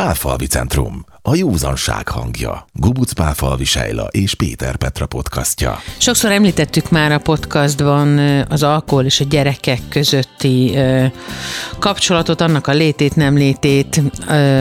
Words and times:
Pálfalvi 0.00 0.46
Centrum, 0.46 1.04
a 1.22 1.34
józanság 1.34 2.08
hangja. 2.08 2.66
Gubuc 2.72 3.12
Pálfalvi 3.12 3.64
Sejla 3.64 4.06
és 4.10 4.34
Péter 4.34 4.76
Petra 4.76 5.06
podcastja. 5.06 5.78
Sokszor 5.98 6.30
említettük 6.30 6.90
már 6.90 7.12
a 7.12 7.18
podcastban 7.18 8.18
az 8.48 8.62
alkohol 8.62 9.04
és 9.04 9.20
a 9.20 9.24
gyerekek 9.24 9.80
közötti 9.88 10.78
kapcsolatot, 11.78 12.40
annak 12.40 12.66
a 12.66 12.72
létét, 12.72 13.16
nem 13.16 13.36
létét, 13.36 14.02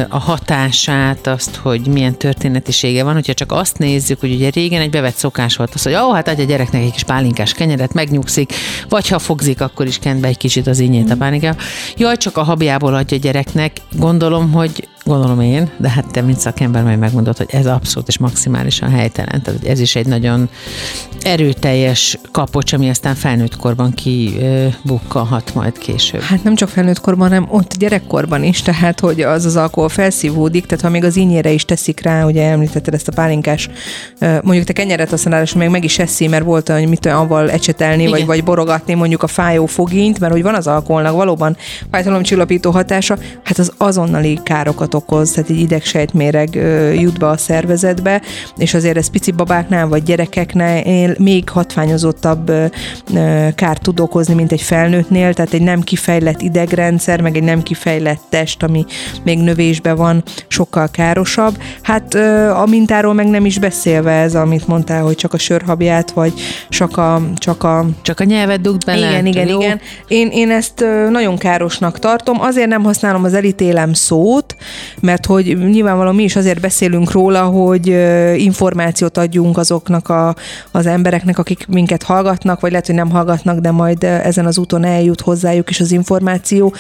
a 0.09 0.19
hatását, 0.19 1.27
azt, 1.27 1.55
hogy 1.55 1.87
milyen 1.87 2.17
történetisége 2.17 3.03
van. 3.03 3.13
Hogyha 3.13 3.33
csak 3.33 3.51
azt 3.51 3.77
nézzük, 3.77 4.19
hogy 4.19 4.33
ugye 4.33 4.49
régen 4.49 4.81
egy 4.81 4.89
bevett 4.89 5.15
szokás 5.15 5.55
volt 5.55 5.73
az, 5.73 5.83
hogy 5.83 5.93
ó, 5.93 6.11
hát 6.11 6.27
adja 6.27 6.43
a 6.43 6.47
gyereknek 6.47 6.81
egy 6.81 6.91
kis 6.91 7.03
pálinkás 7.03 7.53
kenyeret, 7.53 7.93
megnyugszik, 7.93 8.53
vagy 8.89 9.07
ha 9.07 9.19
fogzik, 9.19 9.61
akkor 9.61 9.87
is 9.87 9.99
kent 9.99 10.19
be 10.19 10.27
egy 10.27 10.37
kicsit 10.37 10.67
az 10.67 10.79
ínyét 10.79 11.11
a 11.11 11.15
pálinkába. 11.15 11.61
Jaj, 11.97 12.17
csak 12.17 12.37
a 12.37 12.43
habjából 12.43 12.93
adja 12.93 13.17
a 13.17 13.19
gyereknek. 13.19 13.77
Gondolom, 13.91 14.51
hogy 14.51 14.87
gondolom 15.03 15.41
én, 15.41 15.69
de 15.77 15.89
hát 15.89 16.11
te, 16.11 16.21
mint 16.21 16.39
szakember, 16.39 16.83
majd 16.83 16.99
megmondod, 16.99 17.37
hogy 17.37 17.49
ez 17.51 17.65
abszolút 17.65 18.07
és 18.07 18.17
maximálisan 18.17 18.89
helytelen. 18.89 19.41
Tehát 19.41 19.65
ez 19.65 19.79
is 19.79 19.95
egy 19.95 20.05
nagyon 20.05 20.49
erőteljes 21.21 22.17
kapocs, 22.31 22.73
ami 22.73 22.89
aztán 22.89 23.15
felnőtt 23.15 23.55
korban 23.55 23.93
kibukkanhat 23.93 25.53
majd 25.53 25.77
később. 25.77 26.21
Hát 26.21 26.43
nem 26.43 26.55
csak 26.55 26.69
felnőtt 26.69 26.99
korban, 26.99 27.27
hanem 27.27 27.47
ott 27.49 27.77
gyerekkorban 27.77 28.43
is, 28.43 28.61
tehát 28.61 28.99
hogy 28.99 29.21
az 29.21 29.45
az 29.45 29.55
alkohol 29.55 29.89
felszívódik, 29.89 30.65
tehát 30.65 30.83
ha 30.83 30.89
még 30.89 31.03
az 31.03 31.15
ínyére 31.15 31.51
is 31.51 31.65
teszik 31.65 32.01
rá, 32.01 32.25
ugye 32.25 32.49
említetted 32.49 32.93
ezt 32.93 33.07
a 33.07 33.11
pálinkás, 33.11 33.69
mondjuk 34.19 34.65
te 34.65 34.73
kenyeret 34.73 35.09
használás, 35.09 35.49
és 35.49 35.55
még 35.55 35.69
meg 35.69 35.83
is 35.83 35.99
eszi, 35.99 36.27
mert 36.27 36.43
volt 36.43 36.69
olyan, 36.69 36.81
hogy 36.81 36.89
mit 36.89 37.05
olyan, 37.05 37.17
avval 37.17 37.51
ecsetelni, 37.51 38.07
vagy, 38.07 38.25
vagy 38.25 38.43
borogatni 38.43 38.93
mondjuk 38.93 39.23
a 39.23 39.27
fájó 39.27 39.65
fogint, 39.65 40.19
mert 40.19 40.33
hogy 40.33 40.43
van 40.43 40.55
az 40.55 40.67
alkoholnak 40.67 41.13
valóban 41.13 41.57
fájdalomcsillapító 41.91 42.71
hatása, 42.71 43.17
hát 43.43 43.57
az 43.57 43.71
azonnali 43.77 44.39
károkat 44.43 44.92
károkat 44.93 45.11
okoz, 45.13 45.31
tehát 45.31 45.49
egy 45.49 45.59
idegsejtméreg 45.59 46.55
jut 46.95 47.19
be 47.19 47.27
a 47.27 47.37
szervezetbe, 47.37 48.21
és 48.57 48.73
azért 48.73 48.97
ez 48.97 49.09
pici 49.09 49.31
babáknál 49.31 49.87
vagy 49.87 50.03
gyerekeknél 50.03 51.15
még 51.19 51.49
hatványozottabb 51.49 52.51
kárt 53.55 53.81
tud 53.81 53.99
okozni, 53.99 54.33
mint 54.33 54.51
egy 54.51 54.61
felnőttnél, 54.61 55.33
tehát 55.33 55.53
egy 55.53 55.61
nem 55.61 55.81
kifejlett 55.81 56.41
idegrendszer, 56.41 57.21
meg 57.21 57.35
egy 57.35 57.43
nem 57.43 57.63
kifejlett 57.63 58.21
test, 58.29 58.63
ami 58.63 58.85
még 59.23 59.39
növésbe 59.39 59.93
van, 59.93 60.23
sokkal 60.47 60.87
károsabb. 60.91 61.57
Hát 61.81 62.13
a 62.53 62.65
mintáról 62.65 63.13
meg 63.13 63.27
nem 63.27 63.45
is 63.45 63.59
beszélve 63.59 64.11
ez, 64.11 64.35
amit 64.35 64.67
mondtál, 64.67 65.03
hogy 65.03 65.15
csak 65.15 65.33
a 65.33 65.37
sörhabját, 65.37 66.11
vagy 66.11 66.33
csak 66.69 66.97
a... 66.97 67.21
Csak 67.35 67.63
a, 67.63 67.85
csak 68.01 68.19
a 68.19 68.23
nyelvet 68.23 68.61
dugd 68.61 68.85
bele. 68.85 69.09
Igen, 69.09 69.25
igen, 69.25 69.47
jó? 69.47 69.61
igen. 69.61 69.79
Én, 70.07 70.29
én 70.31 70.51
ezt 70.51 70.85
nagyon 71.09 71.37
károsnak 71.37 71.99
tartom, 71.99 72.41
azért 72.41 72.67
nem 72.67 72.83
használom 72.83 73.23
az 73.23 73.33
elítélem 73.33 73.93
szót, 73.93 74.55
mert 74.99 75.25
hogy 75.25 75.57
nyilvánvalóan 75.57 76.15
mi 76.15 76.23
is 76.23 76.35
azért 76.35 76.59
beszélünk 76.59 77.11
róla, 77.11 77.43
hogy 77.43 77.87
információt 78.37 79.17
adjunk 79.17 79.57
azoknak 79.57 80.09
a, 80.09 80.35
az 80.71 80.85
embereknek, 80.85 81.37
akik 81.37 81.67
minket 81.67 82.03
hallgatnak, 82.03 82.59
vagy 82.59 82.71
lehet, 82.71 82.85
hogy 82.85 82.95
nem 82.95 83.09
hallgatnak, 83.09 83.59
de 83.59 83.71
majd 83.71 84.03
ezen 84.03 84.45
az 84.45 84.57
úton 84.57 84.83
eljut 84.83 85.21
hozzájuk 85.21 85.69
is 85.69 85.79
az 85.79 85.91
információ, 85.91 86.73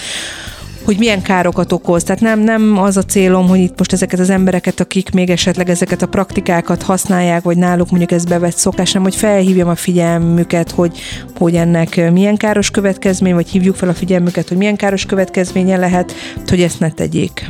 hogy 0.83 0.97
milyen 0.97 1.21
károkat 1.21 1.71
okoz. 1.71 2.03
Tehát 2.03 2.21
nem, 2.21 2.39
nem 2.39 2.77
az 2.77 2.97
a 2.97 3.03
célom, 3.03 3.47
hogy 3.47 3.59
itt 3.59 3.77
most 3.77 3.93
ezeket 3.93 4.19
az 4.19 4.29
embereket, 4.29 4.79
akik 4.79 5.11
még 5.11 5.29
esetleg 5.29 5.69
ezeket 5.69 6.01
a 6.01 6.07
praktikákat 6.07 6.81
használják, 6.81 7.43
vagy 7.43 7.57
náluk 7.57 7.89
mondjuk 7.89 8.11
ez 8.11 8.25
bevett 8.25 8.57
szokás, 8.57 8.91
nem, 8.91 9.03
hogy 9.03 9.15
felhívjam 9.15 9.67
a 9.67 9.75
figyelmüket, 9.75 10.71
hogy, 10.71 10.99
hogy 11.37 11.55
ennek 11.55 12.11
milyen 12.11 12.37
káros 12.37 12.69
következmény, 12.69 13.33
vagy 13.33 13.49
hívjuk 13.49 13.75
fel 13.75 13.89
a 13.89 13.93
figyelmüket, 13.93 14.47
hogy 14.47 14.57
milyen 14.57 14.75
káros 14.75 15.05
következménye 15.05 15.77
lehet, 15.77 16.13
hogy 16.47 16.61
ezt 16.61 16.79
ne 16.79 16.91
tegyék. 16.91 17.45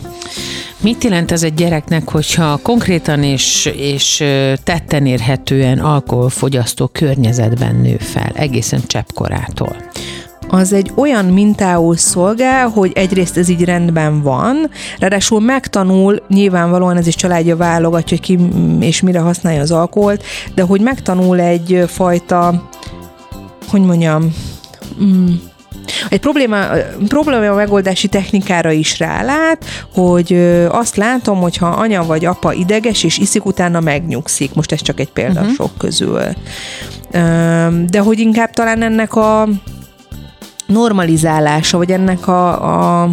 Mit 0.81 1.03
jelent 1.03 1.31
ez 1.31 1.43
egy 1.43 1.53
gyereknek, 1.53 2.09
hogyha 2.09 2.59
konkrétan 2.61 3.23
és, 3.23 3.65
és 3.75 4.23
tetten 4.63 5.05
érhetően 5.05 5.79
alkoholfogyasztó 5.79 6.87
környezetben 6.87 7.75
nő 7.75 7.97
fel, 7.99 8.31
egészen 8.35 8.81
cseppkorától? 8.87 9.75
Az 10.53 10.73
egy 10.73 10.91
olyan 10.95 11.25
mintául 11.25 11.97
szolgál, 11.97 12.67
hogy 12.67 12.91
egyrészt 12.95 13.37
ez 13.37 13.49
így 13.49 13.63
rendben 13.63 14.21
van, 14.21 14.69
ráadásul 14.99 15.39
megtanul, 15.39 16.23
nyilvánvalóan 16.27 16.97
ez 16.97 17.07
is 17.07 17.15
családja 17.15 17.57
válogatja, 17.57 18.17
hogy 18.17 18.25
ki 18.25 18.39
és 18.79 19.01
mire 19.01 19.19
használja 19.19 19.61
az 19.61 19.71
alkoholt, 19.71 20.23
de 20.55 20.61
hogy 20.61 20.81
megtanul 20.81 21.39
egy 21.39 21.83
fajta, 21.87 22.69
hogy 23.69 23.81
mondjam, 23.81 24.33
mm, 25.03 25.27
egy 26.09 26.19
probléma, 26.19 26.65
probléma 27.07 27.55
megoldási 27.55 28.07
technikára 28.07 28.71
is 28.71 28.99
rálát, 28.99 29.65
hogy 29.93 30.33
azt 30.69 30.95
látom, 30.95 31.39
hogy 31.39 31.57
ha 31.57 31.67
anya 31.67 32.05
vagy 32.05 32.25
apa 32.25 32.53
ideges, 32.53 33.03
és 33.03 33.17
iszik, 33.17 33.45
utána 33.45 33.79
megnyugszik. 33.79 34.53
Most 34.53 34.71
ez 34.71 34.81
csak 34.81 34.99
egy 34.99 35.11
példa 35.11 35.39
uh-huh. 35.39 35.55
sok 35.55 35.77
közül. 35.77 36.21
De 37.87 37.99
hogy 37.99 38.19
inkább 38.19 38.49
talán 38.49 38.81
ennek 38.81 39.15
a 39.15 39.47
normalizálása, 40.73 41.77
vagy 41.77 41.91
ennek 41.91 42.27
a, 42.27 43.03
a 43.03 43.09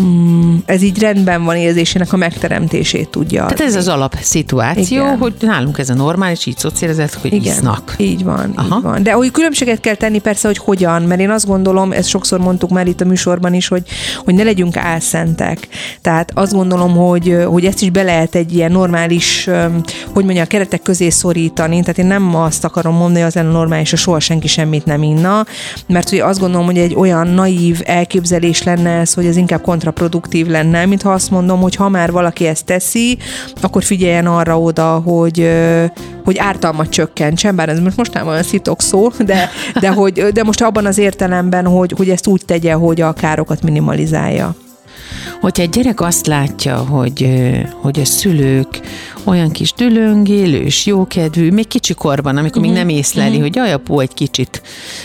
mm, 0.00 0.56
ez 0.64 0.82
így 0.82 0.98
rendben 0.98 1.44
van 1.44 1.56
érzésének 1.56 2.12
a 2.12 2.16
megteremtését 2.16 3.08
tudja. 3.08 3.42
Tehát 3.42 3.60
ez 3.60 3.74
az 3.74 3.88
alapszituáció, 3.88 5.04
Igen. 5.04 5.18
hogy 5.18 5.34
nálunk 5.40 5.78
ez 5.78 5.90
a 5.90 5.94
normális, 5.94 6.46
így 6.46 6.58
szocializáltak, 6.58 7.20
hogy 7.20 7.32
Igen. 7.32 7.52
isznak. 7.54 7.94
Így 7.96 8.24
van, 8.24 8.52
Aha. 8.54 8.76
így 8.76 8.82
van. 8.82 9.02
De 9.02 9.12
hogy 9.12 9.30
különbséget 9.30 9.80
kell 9.80 9.94
tenni 9.94 10.18
persze, 10.18 10.46
hogy 10.46 10.58
hogyan, 10.58 11.02
mert 11.02 11.20
én 11.20 11.30
azt 11.30 11.46
gondolom, 11.46 11.92
ezt 11.92 12.08
sokszor 12.08 12.38
mondtuk 12.38 12.70
már 12.70 12.86
itt 12.86 13.00
a 13.00 13.04
műsorban 13.04 13.54
is, 13.54 13.68
hogy, 13.68 13.82
hogy 14.24 14.34
ne 14.34 14.42
legyünk 14.42 14.76
álszentek. 14.76 15.68
Tehát 16.00 16.30
azt 16.34 16.52
gondolom, 16.52 16.96
hogy, 16.96 17.36
hogy 17.46 17.64
ezt 17.64 17.82
is 17.82 17.90
be 17.90 18.02
lehet 18.02 18.34
egy 18.34 18.54
ilyen 18.54 18.72
normális, 18.72 19.48
hogy 20.12 20.24
mondja, 20.24 20.42
a 20.42 20.46
keretek 20.46 20.82
közé 20.82 21.08
szorítani. 21.08 21.80
Tehát 21.80 21.98
én 21.98 22.06
nem 22.06 22.34
azt 22.34 22.64
akarom 22.64 22.94
mondani, 22.94 23.18
hogy 23.18 23.28
az 23.28 23.34
lenne 23.34 23.50
normális, 23.50 23.90
hogy 23.90 23.98
soha 23.98 24.20
senki 24.20 24.48
semmit 24.48 24.84
nem 24.84 25.02
inna, 25.02 25.46
mert 25.86 26.08
hogy 26.08 26.18
azt 26.18 26.40
gondolom, 26.40 26.66
hogy 26.66 26.78
egy 26.78 26.94
olyan 26.94 27.28
naív 27.28 27.80
elképzelés 27.84 28.62
lenne 28.62 28.90
ez, 28.90 29.14
hogy 29.14 29.26
ez 29.26 29.36
inkább 29.36 29.62
kontraproduktív 29.78 30.46
lenne, 30.46 30.86
mint 30.86 31.02
ha 31.02 31.12
azt 31.12 31.30
mondom, 31.30 31.60
hogy 31.60 31.74
ha 31.74 31.88
már 31.88 32.12
valaki 32.12 32.46
ezt 32.46 32.64
teszi, 32.64 33.18
akkor 33.60 33.82
figyeljen 33.82 34.26
arra 34.26 34.60
oda, 34.60 34.98
hogy, 34.98 35.50
hogy 36.24 36.38
ártalmat 36.38 36.88
csökkentsen, 36.88 37.56
bár 37.56 37.68
ez 37.68 37.78
most 37.96 38.12
nem 38.12 38.26
olyan 38.26 38.42
szitok 38.42 38.82
szó, 38.82 39.08
de, 39.24 39.50
de, 39.80 39.88
hogy, 39.88 40.12
de 40.12 40.42
most 40.42 40.62
abban 40.62 40.86
az 40.86 40.98
értelemben, 40.98 41.66
hogy, 41.66 41.94
hogy 41.96 42.10
ezt 42.10 42.26
úgy 42.26 42.42
tegye, 42.44 42.72
hogy 42.72 43.00
a 43.00 43.12
károkat 43.12 43.62
minimalizálja. 43.62 44.54
Hogyha 45.40 45.62
egy 45.62 45.68
gyerek 45.68 46.00
azt 46.00 46.26
látja, 46.26 46.76
hogy, 46.76 47.30
hogy 47.80 48.00
a 48.00 48.04
szülők 48.04 48.80
olyan 49.24 49.50
kis 49.50 49.72
dülöngélős, 49.72 50.86
jókedvű, 50.86 51.50
még 51.50 51.66
kicsi 51.66 51.94
korban, 51.94 52.36
amikor 52.36 52.62
uh-huh. 52.62 52.74
még 52.74 52.84
nem 52.84 52.96
észleli, 52.96 53.28
uh-huh. 53.28 53.42
hogy 53.42 53.54
jaj, 53.54 53.72
apu 53.72 54.00
egy 54.00 54.14
kicsit, 54.14 54.62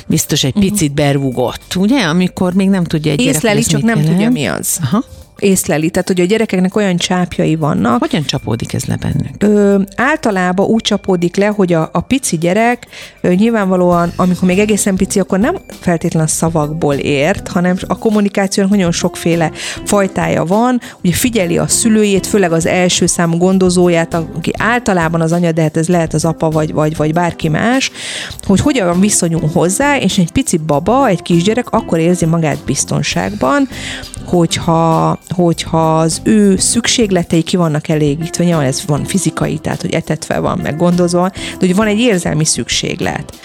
biztos 0.08 0.44
egy 0.44 0.56
uh-huh. 0.56 0.72
picit 0.72 0.94
berúgott, 0.94 1.76
ugye? 1.76 2.02
Amikor 2.02 2.54
még 2.54 2.70
nem 2.70 2.84
tudja 2.84 3.12
egy 3.12 3.18
gyerek, 3.18 3.34
Észleli, 3.34 3.64
csak 3.64 3.82
nem 3.82 3.98
jelent. 3.98 4.16
tudja 4.16 4.30
mi 4.30 4.46
az. 4.46 4.80
Aha 4.84 5.04
észleli, 5.44 5.90
tehát 5.90 6.08
hogy 6.08 6.22
a 6.22 6.26
gyerekeknek 6.26 6.76
olyan 6.76 6.98
csápjai 6.98 7.56
vannak. 7.56 8.00
Hogyan 8.00 8.24
csapódik 8.24 8.74
ez 8.74 8.86
le 8.86 8.96
bennük? 8.96 9.36
Ö, 9.38 9.81
általában 9.96 10.66
úgy 10.66 10.81
csapódik 10.81 11.36
le, 11.36 11.46
hogy 11.46 11.74
a, 11.74 11.90
a 11.94 12.02
pici 12.02 12.38
gyerek 12.38 12.88
ö, 13.22 13.34
nyilvánvalóan, 13.34 14.12
amikor 14.16 14.48
még 14.48 14.59
egészen 14.59 14.96
pici, 14.96 15.20
akkor 15.20 15.40
nem 15.40 15.56
feltétlen 15.80 16.28
szavakból 16.28 16.96
ért, 16.96 17.48
hanem 17.48 17.76
a 17.88 17.98
kommunikációnak 17.98 18.72
nagyon 18.72 18.92
sokféle 18.92 19.52
fajtája 19.86 20.46
van. 20.46 20.80
Ugye 21.04 21.14
figyeli 21.14 21.58
a 21.58 21.68
szülőjét, 21.68 22.28
főleg 22.28 22.52
az 22.52 22.66
első 22.66 23.06
számú 23.06 23.38
gondozóját, 23.38 24.14
aki 24.14 24.52
általában 24.58 25.22
az 25.22 25.31
anya, 25.31 25.52
de 25.52 25.62
hát 25.62 25.78
ez 25.78 25.88
lehet 25.88 26.14
az 26.14 26.25
apa 26.25 26.50
vagy, 26.50 26.74
vagy, 26.74 26.96
vagy 26.96 27.14
bárki 27.14 27.48
más, 27.48 27.92
hogy 28.48 28.60
hogyan 28.60 29.00
viszonyul 29.00 29.50
hozzá, 29.54 29.98
és 29.98 30.18
egy 30.18 30.31
pici 30.31 30.58
baba, 30.58 31.08
egy 31.08 31.22
kisgyerek 31.22 31.70
akkor 31.70 32.00
érzi 32.00 32.25
magát 32.25 32.58
biztonságban, 32.66 33.68
hogyha, 34.25 35.20
hogyha 35.34 36.00
az 36.00 36.22
ő 36.24 36.58
szükségletei 36.58 37.42
ki 37.42 37.58
vannak 37.58 37.88
elégítve, 37.88 38.44
nyilván 38.44 38.66
ez 38.66 38.86
van 38.86 39.04
fizikai, 39.04 39.57
tehát 39.57 39.81
hogy 39.81 39.94
etetve 39.94 40.40
van, 40.40 40.60
meg 40.60 40.78
gondozva, 40.78 41.30
de 41.30 41.66
hogy 41.66 41.75
van 41.75 41.88
egy 41.88 42.00
érzelmi 42.00 42.46
szükséglet. 42.46 43.40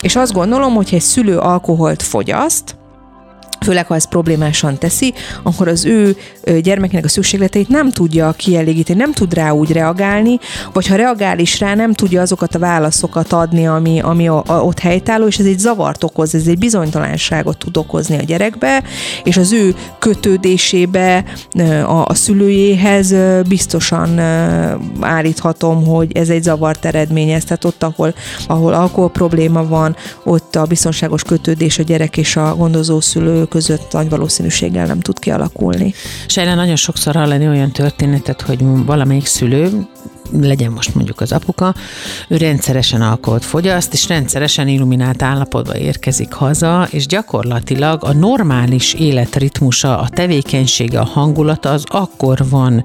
És 0.00 0.16
azt 0.16 0.32
gondolom, 0.32 0.74
hogy 0.74 0.88
egy 0.92 1.00
szülő 1.00 1.38
alkoholt 1.38 2.02
fogyaszt, 2.02 2.76
főleg 3.64 3.86
ha 3.86 3.94
ez 3.94 4.08
problémásan 4.08 4.78
teszi, 4.78 5.14
akkor 5.42 5.68
az 5.68 5.84
ő 5.84 6.16
gyermekének 6.60 7.04
a 7.04 7.08
szükségleteit 7.08 7.68
nem 7.68 7.90
tudja 7.90 8.32
kielégíteni, 8.32 8.98
nem 8.98 9.12
tud 9.12 9.34
rá 9.34 9.50
úgy 9.50 9.72
reagálni, 9.72 10.38
vagy 10.72 10.86
ha 10.86 10.96
reagál 10.96 11.38
is 11.38 11.60
rá, 11.60 11.74
nem 11.74 11.92
tudja 11.92 12.20
azokat 12.20 12.54
a 12.54 12.58
válaszokat 12.58 13.32
adni, 13.32 13.66
ami, 13.66 14.00
ami 14.00 14.28
a, 14.28 14.42
a, 14.46 14.52
ott 14.52 14.78
helytálló, 14.78 15.26
és 15.26 15.38
ez 15.38 15.46
egy 15.46 15.58
zavart 15.58 16.04
okoz, 16.04 16.34
ez 16.34 16.46
egy 16.46 16.58
bizonytalanságot 16.58 17.58
tud 17.58 17.76
okozni 17.76 18.18
a 18.18 18.22
gyerekbe, 18.22 18.82
és 19.22 19.36
az 19.36 19.52
ő 19.52 19.74
kötődésébe 19.98 21.24
a, 21.86 22.04
a 22.04 22.14
szülőjéhez 22.14 23.14
biztosan 23.48 24.18
állíthatom, 25.00 25.86
hogy 25.86 26.16
ez 26.16 26.28
egy 26.28 26.42
zavart 26.42 26.84
eredményez, 26.84 27.44
tehát 27.44 27.64
ott, 27.64 27.82
ahol, 27.82 28.14
ahol 28.46 28.72
alkohol 28.72 29.10
probléma 29.10 29.66
van, 29.66 29.96
ott 30.24 30.56
a 30.56 30.64
biztonságos 30.64 31.22
kötődés 31.22 31.78
a 31.78 31.82
gyerek 31.82 32.16
és 32.16 32.36
a 32.36 32.54
gondozó 32.56 33.00
szülő 33.00 33.44
között 33.54 33.92
nagy 33.92 34.08
valószínűséggel 34.08 34.86
nem 34.86 35.00
tud 35.00 35.18
kialakulni. 35.18 35.94
Sejlen 36.26 36.56
nagyon 36.56 36.76
sokszor 36.76 37.14
hallani 37.14 37.48
olyan 37.48 37.70
történetet, 37.70 38.40
hogy 38.40 38.58
valamelyik 38.86 39.26
szülő 39.26 39.86
legyen 40.32 40.70
most 40.70 40.94
mondjuk 40.94 41.20
az 41.20 41.32
apuka, 41.32 41.74
ő 42.28 42.36
rendszeresen 42.36 43.02
alkoholt 43.02 43.44
fogyaszt, 43.44 43.92
és 43.92 44.08
rendszeresen 44.08 44.68
illuminált 44.68 45.22
állapotba 45.22 45.76
érkezik 45.76 46.32
haza, 46.32 46.88
és 46.90 47.06
gyakorlatilag 47.06 48.04
a 48.04 48.12
normális 48.12 48.94
életritmusa, 48.94 49.98
a 49.98 50.08
tevékenysége, 50.08 51.00
a 51.00 51.04
hangulata 51.04 51.70
az 51.70 51.84
akkor 51.86 52.48
van 52.48 52.84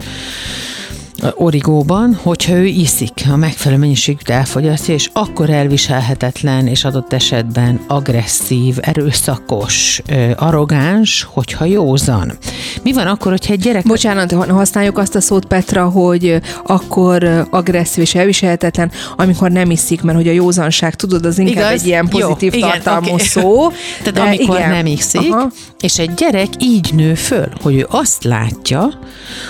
origóban, 1.35 2.19
hogyha 2.23 2.53
ő 2.53 2.65
iszik, 2.65 3.11
a 3.31 3.35
megfelelő 3.35 3.79
mennyiségűt 3.79 4.29
elfogyasztja, 4.29 4.93
és 4.93 5.09
akkor 5.13 5.49
elviselhetetlen, 5.49 6.67
és 6.67 6.83
adott 6.83 7.13
esetben 7.13 7.79
agresszív, 7.87 8.77
erőszakos, 8.81 10.01
arrogáns, 10.35 11.27
hogyha 11.29 11.65
józan. 11.65 12.37
Mi 12.83 12.93
van 12.93 13.07
akkor, 13.07 13.31
hogyha 13.31 13.53
egy 13.53 13.59
gyerek... 13.59 13.83
Bocsánat, 13.83 14.31
használjuk 14.33 14.97
azt 14.97 15.15
a 15.15 15.21
szót, 15.21 15.45
Petra, 15.45 15.89
hogy 15.89 16.39
akkor 16.65 17.47
agresszív 17.49 18.03
és 18.03 18.15
elviselhetetlen, 18.15 18.91
amikor 19.15 19.51
nem 19.51 19.71
iszik, 19.71 20.01
mert 20.01 20.17
hogy 20.17 20.27
a 20.27 20.31
józanság, 20.31 20.95
tudod, 20.95 21.25
az 21.25 21.37
inkább 21.37 21.55
Igaz? 21.55 21.81
egy 21.81 21.87
ilyen 21.87 22.07
pozitív 22.07 22.53
Jó, 22.53 22.59
tartalmú 22.59 23.05
igen, 23.05 23.13
okay. 23.13 23.25
szó. 23.25 23.69
Tehát 24.03 24.29
amikor 24.29 24.57
igen. 24.57 24.69
nem 24.69 24.85
iszik, 24.85 25.33
Aha. 25.33 25.51
és 25.79 25.99
egy 25.99 26.13
gyerek 26.13 26.47
így 26.59 26.93
nő 26.93 27.13
föl, 27.13 27.47
hogy 27.61 27.75
ő 27.75 27.85
azt 27.89 28.23
látja, 28.23 28.99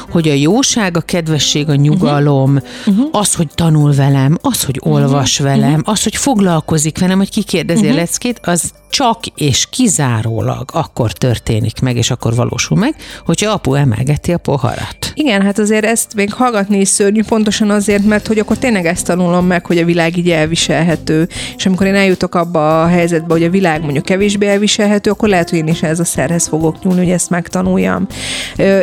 hogy 0.10 0.30
a 0.30 0.34
jóság, 0.34 0.98
a 0.98 1.02
kedvesség, 1.02 1.59
a 1.68 1.76
nyugalom, 1.76 2.60
uh-huh. 2.86 3.08
az, 3.12 3.34
hogy 3.34 3.48
tanul 3.56 3.94
velem, 3.94 4.38
az, 4.42 4.64
hogy 4.64 4.80
olvas 4.84 5.40
uh-huh. 5.40 5.56
velem, 5.56 5.82
az, 5.86 6.04
hogy 6.04 6.16
foglalkozik 6.16 7.00
velem, 7.00 7.18
hogy 7.18 7.30
kikérdezi 7.30 7.80
uh-huh. 7.80 7.96
a 7.96 8.00
leckét, 8.00 8.40
az 8.44 8.72
csak 8.90 9.26
és 9.36 9.68
kizárólag 9.70 10.70
akkor 10.74 11.12
történik 11.12 11.80
meg, 11.80 11.98
és 11.98 12.12
akkor 12.12 12.36
valósul 12.36 12.78
meg, 12.78 12.96
hogyha 13.26 13.52
apu 13.52 13.74
emelgeti 13.74 14.34
a 14.34 14.38
poharat. 14.38 14.99
Igen, 15.22 15.42
hát 15.42 15.60
azért 15.60 15.86
ezt 15.86 16.14
még 16.16 16.34
hallgatni 16.34 16.80
is 16.80 16.88
szörnyű, 16.88 17.24
pontosan 17.24 17.70
azért, 17.70 18.06
mert 18.06 18.28
hogy 18.28 18.40
akkor 18.40 18.58
tényleg 18.58 18.86
ezt 18.86 19.06
tanulom 19.06 19.46
meg, 19.46 19.66
hogy 19.66 19.78
a 19.78 19.86
világ 19.86 20.18
így 20.18 20.30
elviselhető. 20.30 21.28
És 21.56 21.66
amikor 21.66 21.88
én 21.88 21.96
eljutok 21.96 22.36
abba 22.36 22.82
a 22.84 22.88
helyzetbe, 22.88 23.34
hogy 23.34 23.44
a 23.44 23.50
világ 23.50 23.82
mondjuk 23.82 24.06
kevésbé 24.06 24.48
elviselhető, 24.48 25.12
akkor 25.12 25.30
lehet, 25.30 25.50
hogy 25.50 25.60
én 25.60 25.68
is 25.68 25.84
ez 25.84 26.00
a 26.00 26.04
szerhez 26.04 26.48
fogok 26.48 26.84
nyúlni, 26.84 27.00
hogy 27.00 27.10
ezt 27.10 27.30
megtanuljam. 27.30 28.08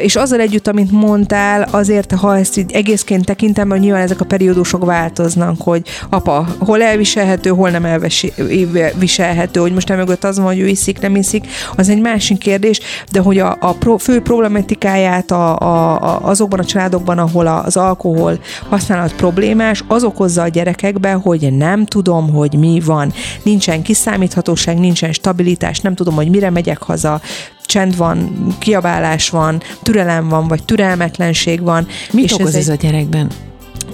És 0.00 0.17
azzal 0.17 0.41
együtt, 0.41 0.69
amit 0.69 0.91
mondtál, 0.91 1.69
azért, 1.71 2.12
ha 2.12 2.37
ezt 2.37 2.56
így 2.56 2.73
egészként 2.73 3.25
tekintem, 3.25 3.69
hogy 3.69 3.81
nyilván 3.81 4.03
ezek 4.03 4.21
a 4.21 4.25
periódusok 4.25 4.85
változnak, 4.85 5.61
hogy 5.61 5.83
apa, 6.11 6.49
hol 6.59 6.83
elviselhető, 6.83 7.50
hol 7.50 7.71
nem 7.71 7.85
elviselhető, 7.85 9.61
hogy 9.61 9.73
most 9.73 9.88
mögött 9.88 10.25
az 10.25 10.37
van, 10.37 10.47
hogy 10.47 10.59
ő 10.59 10.67
iszik, 10.67 11.00
nem 11.00 11.17
iszik, 11.17 11.47
az 11.77 11.88
egy 11.88 12.00
másik 12.00 12.38
kérdés, 12.38 12.81
de 13.12 13.21
hogy 13.21 13.38
a, 13.38 13.56
a 13.61 13.73
pro, 13.73 13.97
fő 13.97 14.21
problematikáját 14.21 15.31
a, 15.31 15.59
a, 15.59 16.00
a, 16.03 16.25
azokban 16.26 16.58
a 16.58 16.64
családokban, 16.64 17.19
ahol 17.19 17.46
az 17.46 17.76
alkohol 17.76 18.38
használat 18.69 19.14
problémás, 19.14 19.84
az 19.87 20.05
okozza 20.05 20.43
a 20.43 20.49
gyerekekbe, 20.49 21.12
hogy 21.12 21.52
nem 21.52 21.84
tudom, 21.84 22.32
hogy 22.32 22.55
mi 22.58 22.81
van. 22.84 23.12
Nincsen 23.43 23.82
kiszámíthatóság, 23.82 24.78
nincsen 24.78 25.12
stabilitás, 25.12 25.81
nem 25.81 25.94
tudom, 25.94 26.14
hogy 26.14 26.31
mire 26.31 26.50
megyek 26.50 26.82
haza, 26.82 27.20
csend 27.64 27.96
van, 27.96 28.46
kiabálás 28.58 29.31
van, 29.31 29.62
türelem 29.82 30.28
van, 30.28 30.49
vagy 30.49 30.64
türelmetlenség 30.64 31.62
van. 31.62 31.87
Mit 32.12 32.25
és 32.25 32.32
okoz 32.32 32.46
ez, 32.46 32.55
ez 32.55 32.69
egy... 32.69 32.78
a 32.78 32.88
gyerekben? 32.88 33.31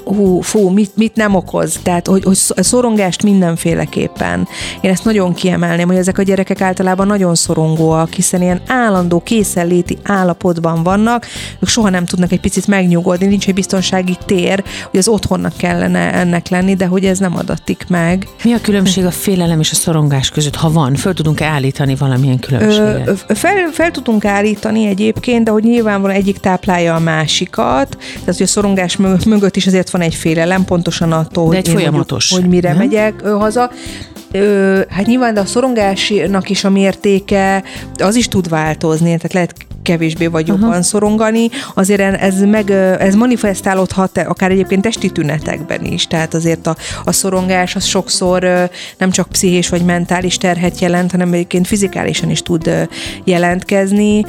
Hú, 0.05 0.41
fú, 0.41 0.69
mit, 0.69 0.97
mit 0.97 1.17
nem 1.17 1.35
okoz. 1.35 1.81
Tehát, 1.83 2.07
hogy, 2.07 2.25
hogy 2.25 2.37
szorongást 2.65 3.23
mindenféleképpen. 3.23 4.49
Én 4.81 4.91
ezt 4.91 5.05
nagyon 5.05 5.35
kiemelném, 5.35 5.87
hogy 5.87 5.97
ezek 5.97 6.19
a 6.19 6.23
gyerekek 6.23 6.61
általában 6.61 7.07
nagyon 7.07 7.35
szorongóak, 7.35 8.13
hiszen 8.13 8.43
ilyen 8.43 8.61
állandó 8.67 9.21
készenléti 9.21 9.99
állapotban 10.03 10.83
vannak, 10.83 11.27
ők 11.61 11.69
soha 11.69 11.89
nem 11.89 12.05
tudnak 12.05 12.33
egy 12.33 12.41
picit 12.41 12.67
megnyugodni, 12.67 13.27
nincs 13.27 13.49
egy 13.49 13.55
biztonsági 13.55 14.17
tér, 14.27 14.65
hogy 14.91 14.99
az 14.99 15.09
otthonnak 15.09 15.57
kellene 15.57 16.13
ennek 16.13 16.49
lenni, 16.49 16.75
de 16.75 16.87
hogy 16.87 17.05
ez 17.05 17.19
nem 17.19 17.37
adatik 17.37 17.85
meg. 17.89 18.29
Mi 18.45 18.53
a 18.53 18.61
különbség 18.61 19.05
a 19.05 19.11
félelem 19.11 19.61
és 19.61 19.71
a 19.71 19.75
szorongás 19.75 20.31
között, 20.31 20.57
ha 20.57 20.71
van? 20.71 20.95
Föl 20.95 21.15
tudunk-e 21.15 21.47
állítani 21.47 21.95
valamilyen 21.95 22.39
különbséget? 22.39 23.25
Ö, 23.27 23.35
fel, 23.35 23.71
fel 23.73 23.91
tudunk 23.91 24.25
állítani 24.25 24.87
egyébként, 24.87 25.45
de 25.45 25.51
hogy 25.51 25.63
nyilvánvalóan 25.63 26.19
egyik 26.19 26.39
táplálja 26.39 26.95
a 26.95 26.99
másikat, 26.99 27.97
tehát 27.99 28.25
hogy 28.25 28.43
a 28.43 28.47
szorongás 28.47 28.97
mögött 29.27 29.57
is 29.57 29.67
azért 29.67 29.91
van 29.93 30.00
egy 30.00 30.15
félelem, 30.15 30.65
pontosan 30.65 31.12
attól, 31.12 31.47
hogy, 31.47 31.56
egy 31.56 31.69
folyamatos, 31.69 32.31
mondjuk, 32.31 32.53
hogy 32.53 32.62
mire 32.62 32.69
nem? 32.69 32.87
megyek 32.89 33.21
haza. 33.21 33.71
Ö, 34.33 34.81
hát 34.89 35.06
nyilván 35.06 35.35
de 35.35 35.41
a 35.41 35.44
szorongásnak 35.44 36.50
is 36.50 36.65
a 36.65 36.71
mértéke 36.71 37.62
az 37.99 38.15
is 38.15 38.29
tud 38.29 38.49
változni, 38.49 39.06
tehát 39.06 39.33
lehet 39.33 39.55
kevésbé 39.82 40.26
vagy 40.26 40.49
jobban 40.49 40.70
Aha. 40.70 40.82
szorongani, 40.82 41.49
azért 41.75 42.00
ez, 42.00 42.40
meg, 42.43 42.70
ez 42.99 43.14
manifestálódhat 43.14 44.19
akár 44.19 44.50
egyébként 44.50 44.82
testi 44.82 45.11
tünetekben 45.11 45.84
is, 45.84 46.06
tehát 46.06 46.34
azért 46.34 46.67
a, 46.67 46.76
a 47.05 47.12
szorongás 47.12 47.76
az 47.76 47.84
sokszor 47.84 48.70
nem 48.99 49.11
csak 49.11 49.29
pszichés 49.29 49.69
vagy 49.69 49.84
mentális 49.84 50.37
terhet 50.37 50.81
jelent, 50.81 51.11
hanem 51.11 51.32
egyébként 51.32 51.67
fizikálisan 51.67 52.31
is 52.31 52.43
tud 52.43 52.88
jelentkezni. 53.25 54.25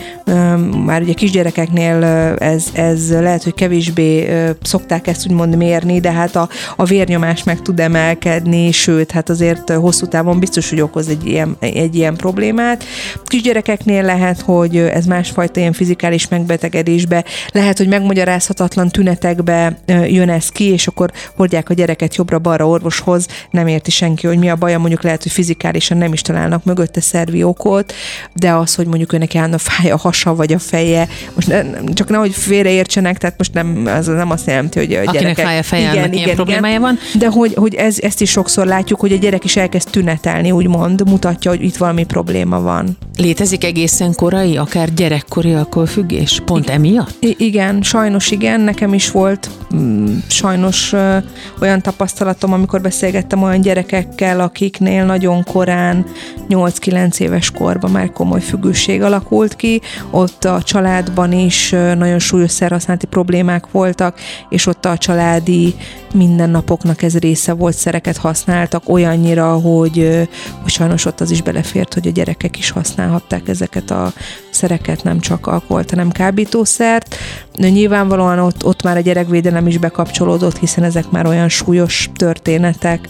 Már 0.85 1.01
ugye 1.01 1.13
kisgyerekeknél 1.13 2.03
ez, 2.39 2.65
ez 2.73 3.11
lehet, 3.11 3.43
hogy 3.43 3.53
kevésbé 3.53 4.29
szokták 4.61 5.07
ezt 5.07 5.25
úgymond 5.27 5.55
mérni, 5.55 5.99
de 5.99 6.11
hát 6.11 6.35
a, 6.35 6.49
a 6.75 6.83
vérnyomás 6.83 7.43
meg 7.43 7.61
tud 7.61 7.79
emelkedni, 7.79 8.71
sőt, 8.71 9.11
hát 9.11 9.29
azért 9.29 9.69
hosszú 9.69 10.05
távon 10.05 10.39
biztos, 10.39 10.69
hogy 10.69 10.81
okoz 10.81 11.07
egy 11.07 11.27
ilyen, 11.27 11.55
egy 11.59 11.95
ilyen 11.95 12.15
problémát. 12.15 12.83
Kisgyerekeknél 13.25 14.03
lehet, 14.03 14.41
hogy 14.41 14.77
ez 14.77 15.05
másfajta 15.05 15.42
fajta 15.43 15.59
ilyen 15.59 15.73
fizikális 15.73 16.27
megbetegedésbe, 16.27 17.23
lehet, 17.51 17.77
hogy 17.77 17.87
megmagyarázhatatlan 17.87 18.89
tünetekbe 18.89 19.77
jön 19.87 20.29
ez 20.29 20.49
ki, 20.49 20.63
és 20.63 20.87
akkor 20.87 21.11
hordják 21.35 21.69
a 21.69 21.73
gyereket 21.73 22.15
jobbra-balra 22.15 22.67
orvoshoz, 22.67 23.27
nem 23.51 23.67
érti 23.67 23.91
senki, 23.91 24.27
hogy 24.27 24.37
mi 24.37 24.49
a 24.49 24.55
baja, 24.55 24.79
mondjuk 24.79 25.03
lehet, 25.03 25.23
hogy 25.23 25.31
fizikálisan 25.31 25.97
nem 25.97 26.13
is 26.13 26.21
találnak 26.21 26.63
mögötte 26.63 27.01
szervi 27.01 27.43
okot, 27.43 27.93
de 28.33 28.51
az, 28.51 28.75
hogy 28.75 28.87
mondjuk 28.87 29.13
őnek 29.13 29.31
a 29.33 29.57
fáj 29.57 29.91
a 29.91 29.97
hasa 29.97 30.35
vagy 30.35 30.53
a 30.53 30.59
feje, 30.59 31.07
most 31.35 31.47
ne, 31.47 31.63
csak 31.93 32.09
nehogy 32.09 32.33
félreértsenek, 32.33 33.17
tehát 33.17 33.37
most 33.37 33.53
nem, 33.53 33.83
az 33.85 34.07
nem 34.07 34.31
azt 34.31 34.47
jelenti, 34.47 34.79
hogy 34.79 34.93
a 34.93 34.99
Akinek 34.99 35.21
gyerekek... 35.21 35.45
fáj 35.45 35.57
a 35.57 35.63
feje, 35.63 35.91
igen, 35.91 36.05
igen, 36.05 36.13
ilyen 36.13 36.35
problémája 36.35 36.79
van. 36.79 36.99
De 37.17 37.27
hogy, 37.27 37.53
hogy 37.53 37.75
ez, 37.75 37.97
ezt 37.99 38.21
is 38.21 38.29
sokszor 38.29 38.65
látjuk, 38.65 38.99
hogy 38.99 39.11
a 39.11 39.17
gyerek 39.17 39.43
is 39.43 39.55
elkezd 39.55 39.89
tünetelni, 39.89 40.51
úgymond, 40.51 41.09
mutatja, 41.09 41.51
hogy 41.51 41.63
itt 41.63 41.77
valami 41.77 42.03
probléma 42.03 42.61
van. 42.61 42.97
Létezik 43.17 43.63
egészen 43.63 44.13
korai, 44.15 44.57
akár 44.57 44.93
gyerek 44.93 45.25
gyerekkori 45.33 45.53
alkoholfüggés? 45.53 46.41
Pont 46.45 46.69
I- 46.69 46.71
emiatt? 46.71 47.15
Igen, 47.19 47.81
sajnos 47.81 48.31
igen. 48.31 48.59
Nekem 48.59 48.93
is 48.93 49.11
volt 49.11 49.49
mm, 49.75 50.17
sajnos 50.27 50.93
ö, 50.93 51.17
olyan 51.61 51.81
tapasztalatom, 51.81 52.53
amikor 52.53 52.81
beszélgettem 52.81 53.43
olyan 53.43 53.61
gyerekekkel, 53.61 54.39
akiknél 54.39 55.05
nagyon 55.05 55.43
korán, 55.43 56.05
8-9 56.49 57.19
éves 57.19 57.51
korban 57.51 57.91
már 57.91 58.11
komoly 58.11 58.41
függőség 58.41 59.01
alakult 59.01 59.55
ki. 59.55 59.81
Ott 60.11 60.43
a 60.43 60.61
családban 60.63 61.31
is 61.31 61.71
ö, 61.71 61.95
nagyon 61.95 62.19
súlyos 62.19 62.51
szerhasználati 62.51 63.05
problémák 63.05 63.71
voltak, 63.71 64.19
és 64.49 64.65
ott 64.65 64.85
a 64.85 64.97
családi 64.97 65.75
mindennapoknak 66.13 67.01
ez 67.01 67.17
része 67.17 67.53
volt, 67.53 67.75
szereket 67.75 68.17
használtak 68.17 68.89
olyannyira, 68.89 69.53
hogy, 69.53 70.27
hogy 70.61 70.71
sajnos 70.71 71.05
ott 71.05 71.21
az 71.21 71.31
is 71.31 71.41
belefért, 71.41 71.93
hogy 71.93 72.07
a 72.07 72.11
gyerekek 72.11 72.57
is 72.57 72.69
használhatták 72.69 73.47
ezeket 73.47 73.91
a 73.91 74.13
szereket, 74.49 75.03
nem 75.03 75.19
csak 75.19 75.47
alkoholt, 75.47 75.89
hanem 75.89 76.11
kábítószert. 76.11 77.15
Nyilvánvalóan 77.57 78.39
ott, 78.39 78.65
ott 78.65 78.83
már 78.83 78.97
a 78.97 79.01
gyerekvédelem 79.01 79.67
is 79.67 79.77
bekapcsolódott, 79.77 80.57
hiszen 80.57 80.83
ezek 80.83 81.09
már 81.09 81.25
olyan 81.25 81.49
súlyos 81.49 82.09
történetek, 82.15 83.09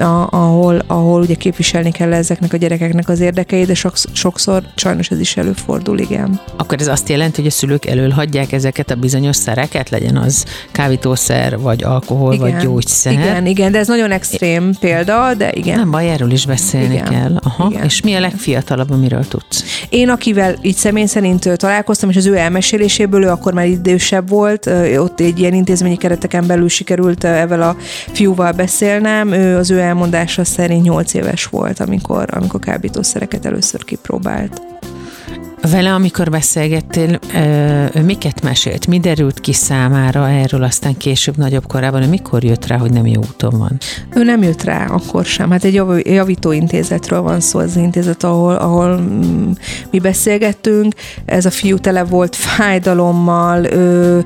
a, 0.00 0.28
ahol, 0.30 0.82
ahol 0.86 1.20
ugye 1.20 1.34
képviselni 1.34 1.90
kell 1.90 2.12
ezeknek 2.12 2.52
a 2.52 2.56
gyerekeknek 2.56 3.08
az 3.08 3.20
érdekeit, 3.20 3.66
de 3.66 3.74
sokszor, 4.12 4.62
sajnos 4.74 5.10
ez 5.10 5.20
is 5.20 5.36
előfordul, 5.36 5.98
igen. 5.98 6.40
Akkor 6.56 6.80
ez 6.80 6.88
azt 6.88 7.08
jelenti, 7.08 7.40
hogy 7.40 7.50
a 7.50 7.52
szülők 7.52 7.86
elölhagyják 7.86 8.52
ezeket 8.52 8.90
a 8.90 8.94
bizonyos 8.94 9.36
szereket, 9.36 9.90
legyen 9.90 10.16
az 10.16 10.44
kábítószer, 10.72 11.58
vagy 11.58 11.84
alkohol, 11.84 12.34
igen, 12.34 12.50
vagy 12.50 12.62
gyógyszer. 12.62 13.12
Igen, 13.12 13.46
igen, 13.46 13.72
de 13.72 13.78
ez 13.78 13.88
nagyon 13.88 14.10
extrém 14.10 14.74
példa, 14.80 15.34
de 15.34 15.50
igen. 15.52 15.78
Nem 15.78 15.90
baj, 15.90 16.10
erről 16.10 16.30
is 16.30 16.46
beszélni 16.46 16.94
igen, 16.94 17.04
kell. 17.04 17.36
Aha. 17.42 17.68
Igen. 17.70 17.84
És 17.84 18.00
mi 18.00 18.14
a 18.14 18.20
legfiatalabb, 18.20 18.90
amiről 18.90 19.28
tudsz? 19.28 19.64
Én, 19.88 20.08
akivel 20.08 20.56
így 20.62 20.76
személy 20.76 21.06
szerint 21.06 21.48
találkoztam, 21.56 22.10
és 22.10 22.16
az 22.16 22.26
ő 22.26 22.36
elmeséléséből, 22.36 23.24
ő 23.24 23.28
akkor 23.28 23.52
már 23.52 23.66
idősebb 23.66 24.28
volt, 24.28 24.70
ott 24.96 25.20
egy 25.20 25.38
ilyen 25.38 25.54
intézményi 25.54 25.96
kereteken 25.96 26.46
belül 26.46 26.68
sikerült 26.68 27.24
ezzel 27.24 27.62
a 27.62 27.76
fiúval 28.12 28.52
beszélnem, 28.52 29.32
ő 29.32 29.56
az 29.56 29.70
ő 29.70 29.78
elmondása 29.90 30.44
szerint 30.44 30.82
8 30.82 31.14
éves 31.14 31.46
volt, 31.46 31.80
amikor, 31.80 32.28
amikor 32.30 32.60
kábítószereket 32.60 33.46
először 33.46 33.84
kipróbált. 33.84 34.62
Vele, 35.70 35.94
amikor 35.94 36.30
beszélgettél, 36.30 37.18
ő 37.94 38.02
miket 38.02 38.42
mesélt? 38.42 38.86
Mi 38.86 39.00
derült 39.00 39.40
ki 39.40 39.52
számára 39.52 40.28
erről 40.28 40.62
aztán 40.62 40.96
később, 40.96 41.36
nagyobb 41.36 41.66
korában? 41.66 42.02
Ő 42.02 42.08
mikor 42.08 42.44
jött 42.44 42.66
rá, 42.66 42.76
hogy 42.76 42.92
nem 42.92 43.06
jó 43.06 43.20
úton 43.20 43.58
van? 43.58 43.78
Ő 44.14 44.24
nem 44.24 44.42
jött 44.42 44.62
rá 44.62 44.86
akkor 44.86 45.24
sem. 45.24 45.50
Hát 45.50 45.64
egy 45.64 45.82
javítóintézetről 46.04 47.20
van 47.20 47.40
szó, 47.40 47.58
az 47.58 47.76
intézet, 47.76 48.24
ahol, 48.24 48.54
ahol 48.54 48.96
mm, 48.96 49.50
mi 49.90 49.98
beszélgettünk. 49.98 50.94
Ez 51.24 51.46
a 51.46 51.50
fiú 51.50 51.78
tele 51.78 52.04
volt 52.04 52.36
fájdalommal, 52.36 53.64
ő, 53.64 54.24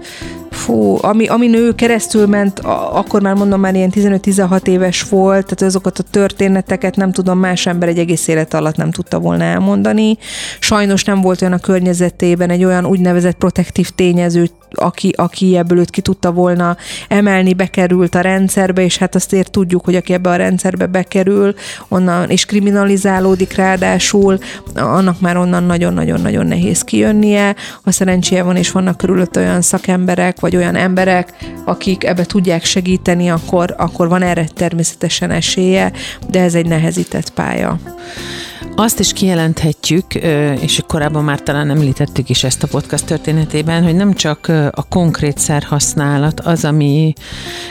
fú, 0.55 0.99
ami, 1.01 1.27
ami 1.27 1.47
nő 1.47 1.75
keresztül 1.75 2.27
ment, 2.27 2.59
akkor 2.93 3.23
már 3.23 3.35
mondom, 3.35 3.61
már 3.61 3.75
ilyen 3.75 3.93
15-16 3.95 4.67
éves 4.67 5.03
volt, 5.03 5.43
tehát 5.43 5.63
azokat 5.63 5.99
a 5.99 6.03
történeteket 6.11 6.97
nem 6.97 7.13
tudom, 7.13 7.39
más 7.39 7.67
ember 7.67 7.89
egy 7.89 7.99
egész 7.99 8.29
élet 8.29 8.55
alatt 8.55 8.77
nem 8.77 8.91
tudta 8.91 9.19
volna 9.19 9.45
elmondani. 9.45 10.19
Sajnos 10.59 11.05
nem 11.05 11.21
volt 11.21 11.43
olyan 11.43 11.55
a 11.55 11.59
környezetében 11.59 12.51
egy 12.51 12.65
olyan 12.65 12.87
úgynevezett 12.87 13.37
protektív 13.37 13.91
tényező, 13.91 14.51
aki, 14.75 15.13
aki 15.17 15.57
ebből 15.57 15.79
őt 15.79 15.91
ki 15.91 16.01
tudta 16.01 16.33
volna 16.33 16.77
emelni, 17.09 17.55
bekerült 17.55 18.15
a 18.15 18.21
rendszerbe, 18.21 18.83
és 18.83 18.99
hát 18.99 19.15
azt 19.15 19.49
tudjuk, 19.51 19.85
hogy 19.85 19.97
aki 19.97 20.13
ebbe 20.13 20.31
a 20.31 20.37
rendszerbe 20.37 20.87
bekerül, 20.87 21.55
onnan 21.89 22.31
és 22.31 22.45
kriminalizálódik 22.45 23.55
ráadásul, 23.55 24.39
annak 24.75 25.21
már 25.21 25.37
onnan 25.37 25.65
nagyon-nagyon-nagyon 25.65 26.47
nehéz 26.47 26.83
kijönnie. 26.83 27.55
A 27.83 27.91
szerencséje 27.91 28.43
van, 28.43 28.57
és 28.57 28.71
vannak 28.71 28.97
körülött 28.97 29.37
olyan 29.37 29.61
szakemberek, 29.61 30.41
vagy 30.45 30.57
olyan 30.57 30.77
emberek, 30.77 31.33
akik 31.65 32.05
ebbe 32.05 32.25
tudják 32.25 32.65
segíteni, 32.65 33.31
akkor, 33.31 33.75
akkor 33.79 34.09
van 34.09 34.23
erre 34.23 34.45
természetesen 34.55 35.31
esélye, 35.31 35.93
de 36.31 36.41
ez 36.41 36.55
egy 36.55 36.67
nehezített 36.67 37.31
pálya. 37.31 37.79
Azt 38.77 38.99
is 39.01 39.13
kijelenthetjük, 39.13 40.15
és 40.61 40.83
korábban 40.87 41.25
már 41.25 41.41
talán 41.41 41.71
említettük 41.71 42.29
is 42.29 42.45
ezt 42.45 42.63
a 42.63 42.67
podcast 42.67 43.05
történetében, 43.07 43.83
hogy 43.83 43.95
nem 43.95 44.15
csak 44.15 44.49
a 44.71 44.87
konkrét 44.89 45.39
szerhasználat 45.39 46.41
az, 46.41 46.65
ami 46.65 47.13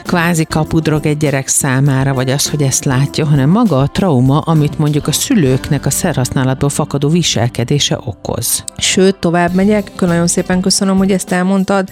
kvázi 0.03 0.46
kapudrog 0.46 1.06
egy 1.06 1.18
gyerek 1.18 1.48
számára, 1.48 2.13
vagy 2.13 2.30
az, 2.30 2.50
hogy 2.50 2.62
ezt 2.62 2.86
látja, 2.86 3.25
hanem 3.25 3.50
maga 3.50 3.80
a 3.80 3.88
trauma, 3.88 4.39
amit 4.39 4.80
mondjuk 4.80 5.08
a 5.08 5.12
szülőknek 5.12 5.86
a 5.86 5.89
szerhasználatból 5.89 6.70
fakadó 6.70 7.10
viselkedése 7.10 8.00
okoz. 8.06 8.63
Sőt, 8.77 9.15
tovább 9.15 9.53
megyek, 9.53 10.00
nagyon 10.00 10.27
szépen 10.27 10.62
köszönöm, 10.62 10.98
hogy 10.98 11.12
ezt 11.12 11.32
elmondtad, 11.32 11.89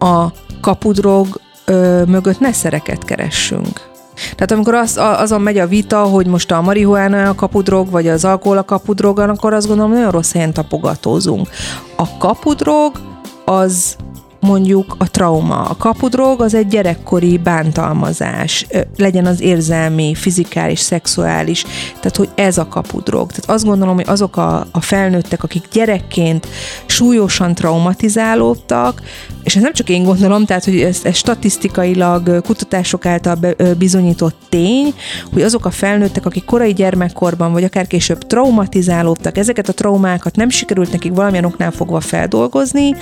a 0.00 0.26
kapudrog 0.60 1.40
ö, 1.64 2.02
mögött 2.06 2.40
ne 2.40 2.52
szereket 2.52 3.04
keressünk. 3.04 3.88
Tehát 4.34 4.50
amikor 4.50 4.74
az, 4.74 4.96
azon 4.96 5.40
megy 5.40 5.58
a 5.58 5.66
vita, 5.66 6.02
hogy 6.02 6.26
most 6.26 6.50
a 6.50 6.60
marihuána 6.60 7.28
a 7.28 7.34
kapudrog, 7.34 7.90
vagy 7.90 8.08
az 8.08 8.24
alkohol 8.24 8.58
a 8.58 8.64
kapudrog, 8.64 9.18
akkor 9.18 9.52
azt 9.54 9.66
gondolom, 9.66 9.92
nagyon 9.92 10.10
rossz 10.10 10.32
helyen 10.32 10.52
tapogatózunk. 10.52 11.48
A 11.96 12.16
kapudrog 12.18 13.00
az 13.44 13.96
mondjuk 14.40 14.94
a 14.98 15.10
trauma. 15.10 15.62
A 15.62 15.76
kapudrog 15.76 16.40
az 16.40 16.54
egy 16.54 16.66
gyerekkori 16.66 17.38
bántalmazás, 17.38 18.66
legyen 18.96 19.26
az 19.26 19.40
érzelmi, 19.40 20.14
fizikális, 20.14 20.78
szexuális, 20.78 21.64
tehát 22.00 22.16
hogy 22.16 22.28
ez 22.34 22.58
a 22.58 22.68
kapudrog. 22.68 23.28
Tehát 23.30 23.50
azt 23.50 23.64
gondolom, 23.64 23.94
hogy 23.94 24.08
azok 24.08 24.36
a, 24.36 24.66
a 24.70 24.80
felnőttek, 24.80 25.42
akik 25.42 25.64
gyerekként 25.72 26.48
súlyosan 26.86 27.54
traumatizálódtak, 27.54 29.02
és 29.44 29.56
ez 29.56 29.62
nem 29.62 29.72
csak 29.72 29.88
én 29.88 30.02
gondolom, 30.02 30.44
tehát 30.44 30.64
hogy 30.64 30.80
ez, 30.80 31.00
ez 31.02 31.16
statisztikailag 31.16 32.42
kutatások 32.42 33.06
által 33.06 33.34
be, 33.34 33.54
bizonyított 33.78 34.36
tény, 34.48 34.94
hogy 35.32 35.42
azok 35.42 35.64
a 35.64 35.70
felnőttek, 35.70 36.26
akik 36.26 36.44
korai 36.44 36.72
gyermekkorban, 36.72 37.52
vagy 37.52 37.64
akár 37.64 37.86
később 37.86 38.26
traumatizálódtak, 38.26 39.38
ezeket 39.38 39.68
a 39.68 39.72
traumákat 39.72 40.36
nem 40.36 40.48
sikerült 40.48 40.92
nekik 40.92 41.14
valamilyen 41.14 41.44
oknál 41.44 41.70
fogva 41.70 42.00
feldolgozni, 42.00 42.94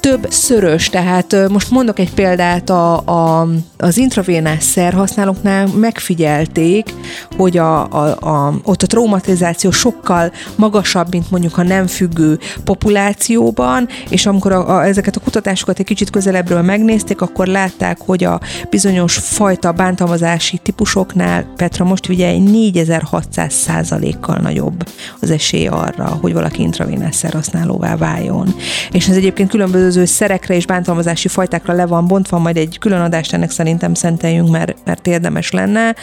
több 0.00 0.26
szörös 0.30 0.71
vörös, 0.72 0.88
tehát 0.88 1.48
most 1.48 1.70
mondok 1.70 1.98
egy 1.98 2.14
példát, 2.14 2.70
a, 2.70 2.96
a, 2.98 3.48
az 3.78 3.96
intravénás 3.96 4.62
szerhasználóknál 4.62 5.66
megfigyelték, 5.66 6.94
hogy 7.36 7.58
a, 7.58 7.88
a, 7.90 8.16
a, 8.20 8.54
ott 8.64 8.82
a 8.82 8.86
traumatizáció 8.86 9.70
sokkal 9.70 10.32
magasabb, 10.56 11.06
mint 11.10 11.30
mondjuk 11.30 11.58
a 11.58 11.62
nem 11.62 11.86
függő 11.86 12.38
populációban, 12.64 13.88
és 14.08 14.26
amikor 14.26 14.52
a, 14.52 14.76
a, 14.76 14.84
ezeket 14.84 15.16
a 15.16 15.20
kutatásokat 15.20 15.78
egy 15.78 15.84
kicsit 15.84 16.10
közelebbről 16.10 16.62
megnézték, 16.62 17.20
akkor 17.20 17.46
látták, 17.46 17.98
hogy 18.00 18.24
a 18.24 18.40
bizonyos 18.70 19.16
fajta 19.16 19.72
bántalmazási 19.72 20.58
típusoknál, 20.58 21.46
Petra, 21.56 21.84
most 21.84 22.08
ugye 22.08 22.38
4600 22.38 23.52
százalékkal 23.52 24.36
nagyobb 24.36 24.88
az 25.20 25.30
esély 25.30 25.66
arra, 25.66 26.18
hogy 26.20 26.32
valaki 26.32 26.62
intravénás 26.62 27.14
szerhasználóvá 27.14 27.96
váljon. 27.96 28.54
És 28.90 29.08
ez 29.08 29.16
egyébként 29.16 29.50
különböző 29.50 30.04
szerekre 30.04 30.60
és 30.62 30.68
bántalmazási 30.68 31.28
fajtákra 31.28 31.74
le 31.74 31.86
van 31.86 32.06
bontva, 32.06 32.38
majd 32.38 32.56
egy 32.56 32.78
külön 32.78 33.00
adást 33.00 33.32
ennek 33.32 33.50
szerintem 33.50 33.94
szenteljünk, 33.94 34.50
mert, 34.50 34.74
mert 34.84 35.06
érdemes 35.06 35.50
lenne. 35.50 35.94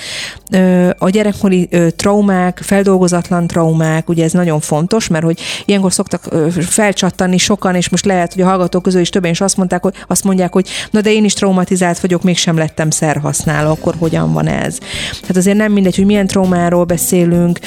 A 0.97 1.09
gyerekkori 1.09 1.69
traumák, 1.95 2.59
feldolgozatlan 2.63 3.47
traumák, 3.47 4.09
ugye 4.09 4.23
ez 4.23 4.31
nagyon 4.31 4.59
fontos, 4.59 5.07
mert 5.07 5.23
hogy 5.23 5.39
ilyenkor 5.65 5.93
szoktak 5.93 6.29
felcsattani 6.59 7.37
sokan, 7.37 7.75
és 7.75 7.89
most 7.89 8.05
lehet, 8.05 8.33
hogy 8.33 8.41
a 8.41 8.47
hallgatók 8.47 8.81
közül 8.81 9.01
is 9.01 9.09
többen 9.09 9.31
is 9.31 9.41
azt 9.41 9.57
mondták, 9.57 9.83
hogy 9.83 9.93
azt 10.07 10.23
mondják, 10.23 10.53
hogy 10.53 10.69
na 10.91 11.01
de 11.01 11.11
én 11.11 11.23
is 11.23 11.33
traumatizált 11.33 11.99
vagyok, 11.99 12.23
mégsem 12.23 12.57
lettem 12.57 12.89
szerhasználó, 12.89 13.69
akkor 13.69 13.95
hogyan 13.99 14.33
van 14.33 14.47
ez? 14.47 14.77
Hát 15.27 15.37
azért 15.37 15.57
nem 15.57 15.71
mindegy, 15.71 15.95
hogy 15.95 16.05
milyen 16.05 16.27
traumáról 16.27 16.83
beszélünk, 16.83 17.59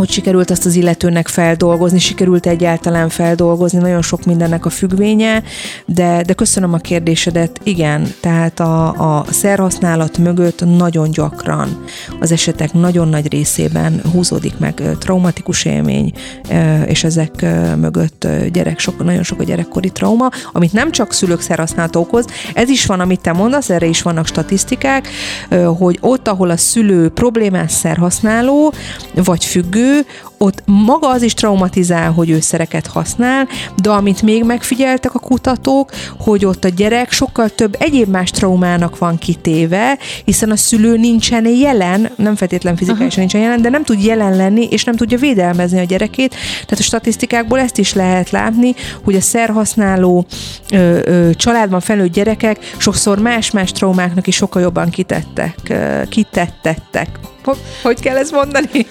hogy 0.00 0.10
sikerült 0.10 0.50
azt 0.50 0.66
az 0.66 0.74
illetőnek 0.74 1.28
feldolgozni, 1.28 1.98
sikerült 1.98 2.46
egyáltalán 2.46 3.08
feldolgozni, 3.08 3.78
nagyon 3.78 4.02
sok 4.02 4.24
mindennek 4.24 4.66
a 4.66 4.70
függvénye, 4.70 5.42
de, 5.86 6.22
de 6.26 6.32
köszönöm 6.32 6.72
a 6.72 6.76
kérdésedet, 6.76 7.60
igen, 7.62 8.14
tehát 8.20 8.60
a, 8.60 8.88
a 9.18 9.24
szerhasználat 9.30 10.18
mögött 10.18 10.64
nagyon 10.76 11.10
gyakran 11.10 11.84
az 12.20 12.32
esetek 12.32 12.72
nagyon 12.72 13.08
nagy 13.08 13.32
részében 13.32 14.00
húzódik 14.12 14.58
meg 14.58 14.82
traumatikus 14.98 15.64
élmény, 15.64 16.12
és 16.86 17.04
ezek 17.04 17.46
mögött 17.76 18.26
gyerek, 18.52 18.78
sok, 18.78 19.04
nagyon 19.04 19.22
sok 19.22 19.40
a 19.40 19.44
gyerekkori 19.44 19.90
trauma, 19.90 20.28
amit 20.52 20.72
nem 20.72 20.90
csak 20.90 21.12
szülők 21.12 21.40
szerhasználat 21.40 21.96
okoz, 21.96 22.24
ez 22.54 22.68
is 22.68 22.86
van, 22.86 23.00
amit 23.00 23.20
te 23.20 23.32
mondasz, 23.32 23.70
erre 23.70 23.86
is 23.86 24.02
vannak 24.02 24.26
statisztikák, 24.26 25.08
hogy 25.78 25.98
ott, 26.00 26.28
ahol 26.28 26.50
a 26.50 26.56
szülő 26.56 27.08
problémás 27.08 27.72
szerhasználó, 27.72 28.72
vagy 29.14 29.44
függő, 29.44 29.89
ott 30.38 30.62
maga 30.66 31.08
az 31.08 31.22
is 31.22 31.34
traumatizál, 31.34 32.12
hogy 32.12 32.30
ő 32.30 32.40
szereket 32.40 32.86
használ, 32.86 33.48
de 33.82 33.90
amit 33.90 34.22
még 34.22 34.44
megfigyeltek 34.44 35.14
a 35.14 35.18
kutatók, 35.18 35.90
hogy 36.18 36.44
ott 36.44 36.64
a 36.64 36.68
gyerek 36.68 37.12
sokkal 37.12 37.48
több 37.48 37.76
egyéb 37.78 38.08
más 38.08 38.30
traumának 38.30 38.98
van 38.98 39.18
kitéve, 39.18 39.98
hiszen 40.24 40.50
a 40.50 40.56
szülő 40.56 40.96
nincsen 40.96 41.46
jelen, 41.46 42.10
nem 42.16 42.36
feltétlen 42.36 42.76
fizikálisan 42.76 43.08
Aha. 43.10 43.20
nincsen 43.20 43.40
jelen, 43.40 43.62
de 43.62 43.68
nem 43.68 43.84
tud 43.84 44.04
jelen 44.04 44.36
lenni, 44.36 44.68
és 44.70 44.84
nem 44.84 44.96
tudja 44.96 45.18
védelmezni 45.18 45.78
a 45.78 45.84
gyerekét. 45.84 46.30
Tehát 46.50 46.78
a 46.78 46.82
statisztikákból 46.82 47.58
ezt 47.58 47.78
is 47.78 47.94
lehet 47.94 48.30
látni, 48.30 48.74
hogy 49.04 49.14
a 49.14 49.20
szerhasználó 49.20 50.26
ö, 50.70 50.98
ö, 51.04 51.30
családban 51.34 51.80
felnőtt 51.80 52.12
gyerekek 52.12 52.74
sokszor 52.76 53.18
más-más 53.18 53.72
traumáknak 53.72 54.26
is 54.26 54.34
sokkal 54.34 54.62
jobban 54.62 54.90
kitettek, 54.90 55.56
ö, 55.68 56.02
kitettettek 56.08 57.08
hogy 57.82 58.00
kell 58.00 58.16
ezt 58.16 58.32
mondani? 58.32 58.86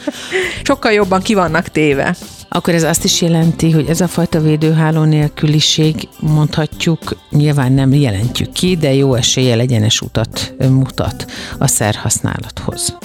Sokkal 0.63 0.91
jobban 0.91 1.21
ki 1.21 1.33
vannak 1.33 1.67
téve. 1.67 2.15
Akkor 2.51 2.73
ez 2.73 2.83
azt 2.83 3.03
is 3.03 3.21
jelenti, 3.21 3.71
hogy 3.71 3.89
ez 3.89 4.01
a 4.01 4.07
fajta 4.07 4.39
védőháló 4.39 5.03
nélküliség, 5.03 6.07
mondhatjuk, 6.19 7.17
nyilván 7.29 7.71
nem 7.71 7.93
jelentjük 7.93 8.51
ki, 8.51 8.75
de 8.75 8.93
jó 8.93 9.13
esélye 9.13 9.57
egyenes 9.57 10.01
utat 10.01 10.53
mutat 10.69 11.25
a 11.57 11.67
szerhasználathoz. 11.67 12.97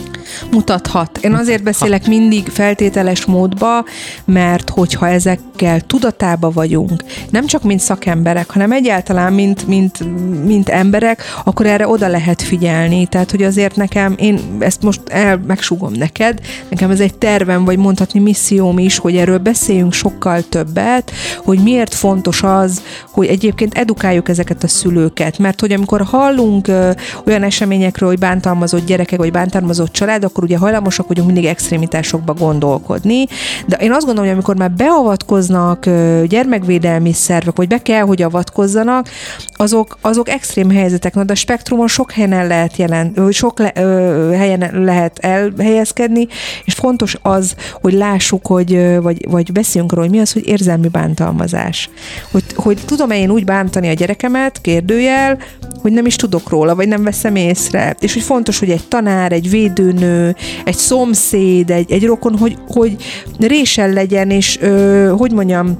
Mutathat. 0.51 1.19
Én 1.19 1.35
azért 1.35 1.63
beszélek 1.63 2.07
mindig 2.07 2.49
feltételes 2.49 3.25
módba, 3.25 3.85
mert 4.25 4.71
hogyha 4.71 5.09
ezekkel 5.55 5.81
tudatába 5.81 6.51
vagyunk, 6.51 7.05
nem 7.31 7.47
csak 7.47 7.63
mint 7.63 7.81
szakemberek, 7.81 8.51
hanem 8.51 8.73
egyáltalán 8.73 9.33
mint, 9.33 9.67
mint, 9.67 9.99
mint 10.45 10.69
emberek, 10.69 11.23
akkor 11.45 11.67
erre 11.67 11.89
oda 11.89 12.09
lehet 12.09 12.43
figyelni. 12.43 13.07
Tehát, 13.07 13.31
hogy 13.31 13.43
azért 13.43 13.77
nekem, 13.77 14.15
én 14.19 14.41
ezt 14.59 14.83
most 14.83 15.01
el 15.09 15.41
megsúgom 15.47 15.93
neked, 15.93 16.41
nekem 16.71 16.91
ez 16.91 17.01
egy 17.01 17.15
tervem, 17.15 17.65
vagy 17.65 17.79
mondhatni 17.79 18.21
misszióm 18.21 18.79
is, 18.79 18.99
hogy 18.99 19.17
erről 19.17 19.39
beszéljünk 19.39 19.93
sokkal 19.93 20.43
többet, 20.43 21.11
hogy 21.45 21.59
miért 21.59 21.95
fontos 21.95 22.43
az, 22.43 22.83
hogy 23.11 23.27
egyébként 23.27 23.75
edukáljuk 23.75 24.29
ezeket 24.29 24.63
a 24.63 24.69
szülőket, 24.69 25.39
mert 25.39 25.61
hogy 25.61 25.73
amikor 25.73 26.03
hallunk 26.03 26.69
ö, 26.69 26.91
olyan 27.27 27.43
eseményekről, 27.43 28.09
hogy 28.09 28.19
bántalmazott 28.19 28.87
gyerekek, 28.87 29.19
vagy 29.19 29.31
bántalmazott 29.31 29.93
család, 29.93 30.25
akkor 30.25 30.45
ugye 30.45 30.59
hajlamosak 30.59 31.09
vagyunk 31.09 31.27
mindig 31.27 31.45
extrémitásokba 31.45 32.35
gondolkodni, 32.35 33.27
de 33.67 33.77
én 33.77 33.93
azt 33.93 34.05
gondolom, 34.05 34.25
hogy 34.25 34.35
amikor 34.35 34.57
már 34.57 34.71
beavatkozunk 34.71 35.44
avatkoznak 35.51 35.85
gyermekvédelmi 36.29 37.13
szervek, 37.13 37.57
vagy 37.57 37.69
be 37.69 37.83
kell, 37.83 38.03
hogy 38.03 38.23
avatkozzanak, 38.23 39.09
azok, 39.53 39.99
azok 40.01 40.29
extrém 40.29 40.71
helyzetek. 40.71 41.15
Na, 41.15 41.25
de 41.25 41.33
a 41.33 41.37
spektrumon 41.37 41.89
sok 41.89 42.13
helyen 42.13 42.33
el 42.33 42.47
lehet 42.47 42.77
jelen, 42.77 43.29
sok 43.31 43.59
le, 43.59 43.73
ö, 43.75 44.31
helyen 44.33 44.71
lehet 44.73 45.19
elhelyezkedni, 45.19 46.27
és 46.65 46.75
fontos 46.75 47.17
az, 47.23 47.55
hogy 47.81 47.93
lássuk, 47.93 48.47
hogy, 48.47 49.01
vagy, 49.01 49.27
vagy 49.31 49.53
beszéljünk 49.53 49.93
arról, 49.93 50.05
hogy 50.05 50.15
mi 50.15 50.21
az, 50.21 50.33
hogy 50.33 50.47
érzelmi 50.47 50.89
bántalmazás. 50.89 51.91
Hogy, 52.31 52.45
hogy 52.55 52.79
tudom-e 52.85 53.19
én 53.19 53.31
úgy 53.31 53.45
bántani 53.45 53.89
a 53.89 53.93
gyerekemet, 53.93 54.61
kérdőjel, 54.61 55.39
hogy 55.85 55.93
nem 55.93 56.07
is 56.07 56.17
tudok 56.17 56.49
róla, 56.49 56.75
vagy 56.75 56.88
nem 56.88 57.03
veszem 57.03 57.37
észre. 57.37 57.97
És 58.00 58.12
hogy 58.12 58.23
fontos, 58.23 58.59
hogy 58.59 58.71
egy 58.71 58.88
tanár, 58.88 59.33
egy 59.33 59.50
védőnő, 59.50 60.37
egy 60.64 60.76
szomszéd, 60.76 61.71
egy, 61.71 61.93
egy 61.93 62.05
rokon, 62.05 62.38
hogy, 62.38 62.57
hogy 62.69 62.97
résel 63.38 63.93
legyen, 63.93 64.31
és 64.31 64.59
ö, 64.61 65.14
hogy 65.19 65.33
mondjam, 65.33 65.79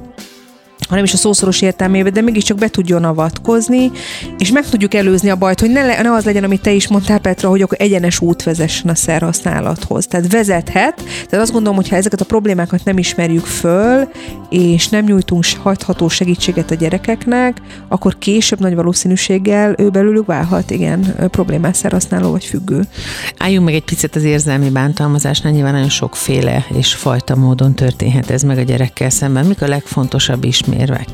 hanem 0.89 1.03
is 1.03 1.13
a 1.13 1.17
szószoros 1.17 1.61
értelmében, 1.61 2.13
de 2.13 2.21
mégiscsak 2.21 2.57
be 2.57 2.67
tudjon 2.67 3.03
avatkozni, 3.03 3.91
és 4.37 4.51
meg 4.51 4.69
tudjuk 4.69 4.93
előzni 4.93 5.29
a 5.29 5.35
bajt, 5.35 5.59
hogy 5.59 5.69
ne, 5.69 6.01
ne 6.01 6.13
az 6.13 6.25
legyen, 6.25 6.43
amit 6.43 6.61
te 6.61 6.71
is 6.71 6.87
mondtál, 6.87 7.19
Petra, 7.19 7.49
hogy 7.49 7.61
akkor 7.61 7.77
egyenes 7.81 8.19
út 8.19 8.43
vezessen 8.43 8.89
a 8.89 8.95
szerhasználathoz. 8.95 10.07
Tehát 10.07 10.31
vezethet, 10.31 10.95
tehát 11.03 11.43
azt 11.43 11.51
gondolom, 11.51 11.75
hogy 11.75 11.89
ha 11.89 11.95
ezeket 11.95 12.21
a 12.21 12.25
problémákat 12.25 12.83
nem 12.83 12.97
ismerjük 12.97 13.45
föl, 13.45 14.09
és 14.49 14.89
nem 14.89 15.05
nyújtunk 15.05 15.43
hagyható 15.61 16.07
segítséget 16.07 16.71
a 16.71 16.75
gyerekeknek, 16.75 17.57
akkor 17.87 18.17
később 18.17 18.59
nagy 18.59 18.75
valószínűséggel 18.75 19.75
ő 19.77 19.89
belőlük 19.89 20.25
válhat, 20.25 20.71
igen, 20.71 21.15
problémás 21.31 21.77
szerhasználó 21.77 22.31
vagy 22.31 22.45
függő. 22.45 22.81
Álljunk 23.37 23.65
meg 23.65 23.73
egy 23.73 23.83
picit 23.83 24.15
az 24.15 24.23
érzelmi 24.23 24.69
bántalmazásnál, 24.69 25.53
nyilván 25.53 25.73
nagyon 25.73 25.89
sokféle 25.89 26.65
és 26.77 26.93
fajta 26.93 27.35
módon 27.35 27.73
történhet 27.73 28.29
ez 28.29 28.41
meg 28.41 28.57
a 28.57 28.61
gyerekkel 28.61 29.09
szemben. 29.09 29.45
Mik 29.45 29.61
a 29.61 29.67
legfontosabb 29.67 30.43
ismét 30.43 30.74
mérvek? 30.77 31.07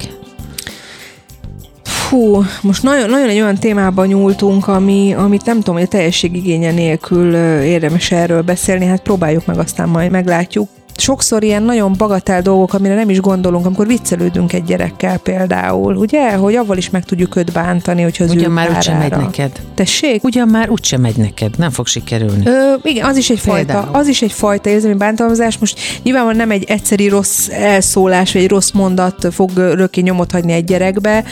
Fú, 1.84 2.44
most 2.62 2.84
nagyon, 2.84 3.10
nagyon 3.10 3.30
egy 3.30 3.40
olyan 3.40 3.56
témába 3.56 4.06
nyúltunk, 4.06 4.68
ami, 4.68 5.14
amit 5.14 5.46
nem 5.46 5.58
tudom, 5.58 5.76
hogy 5.76 5.84
a 5.84 5.88
teljesség 5.88 6.36
igénye 6.36 6.72
nélkül 6.72 7.36
érdemes 7.64 8.12
erről 8.12 8.42
beszélni, 8.42 8.86
hát 8.86 9.02
próbáljuk 9.02 9.46
meg, 9.46 9.58
aztán 9.58 9.90
majd 9.90 10.12
meglátjuk 10.12 10.70
sokszor 11.02 11.44
ilyen 11.44 11.64
nagyon 11.64 11.94
bagatel 11.98 12.42
dolgok, 12.42 12.74
amire 12.74 12.96
nem 12.96 13.10
is 13.10 13.20
gondolunk, 13.20 13.66
amikor 13.66 13.88
viccelődünk 13.88 14.54
egy 14.54 14.64
gyerekkel 14.64 15.18
például, 15.18 15.96
ugye? 15.96 16.34
Hogy 16.36 16.56
avval 16.56 16.78
is 16.78 16.90
meg 16.90 17.06
tudjuk 17.06 17.36
őt 17.36 17.52
bántani, 17.52 18.02
hogy 18.02 18.18
az 18.20 18.32
Ugyan 18.32 18.52
már 18.52 18.70
úgysem 18.70 18.98
megy 18.98 19.12
neked. 19.12 19.52
Tessék? 19.76 20.24
Ugyan 20.24 20.48
már 20.48 20.70
úgysem 20.70 21.02
megy 21.02 21.18
neked, 21.18 21.58
nem 21.58 21.70
fog 21.70 21.88
sikerülni. 21.88 22.46
Ö, 22.46 22.74
igen, 22.84 23.06
az 23.06 23.18
is 23.18 23.30
egy 23.30 23.40
fajta, 23.40 23.90
az 23.92 24.08
is 24.08 24.22
egy 24.22 24.32
fajta 24.32 24.70
érzelmi 24.70 24.98
bántalmazás. 24.98 25.58
Most 25.58 25.80
nyilvánvalóan 26.04 26.48
nem 26.48 26.52
egy 26.52 26.64
egyszeri 26.64 27.08
rossz 27.08 27.50
elszólás, 27.50 28.34
vagy 28.34 28.42
egy 28.42 28.50
rossz 28.50 28.72
mondat 28.72 29.28
fog 29.32 29.50
örökké 29.56 30.02
nyomot 30.02 30.32
hagyni 30.32 30.52
egy 30.52 30.66
gyerekbe, 30.66 31.24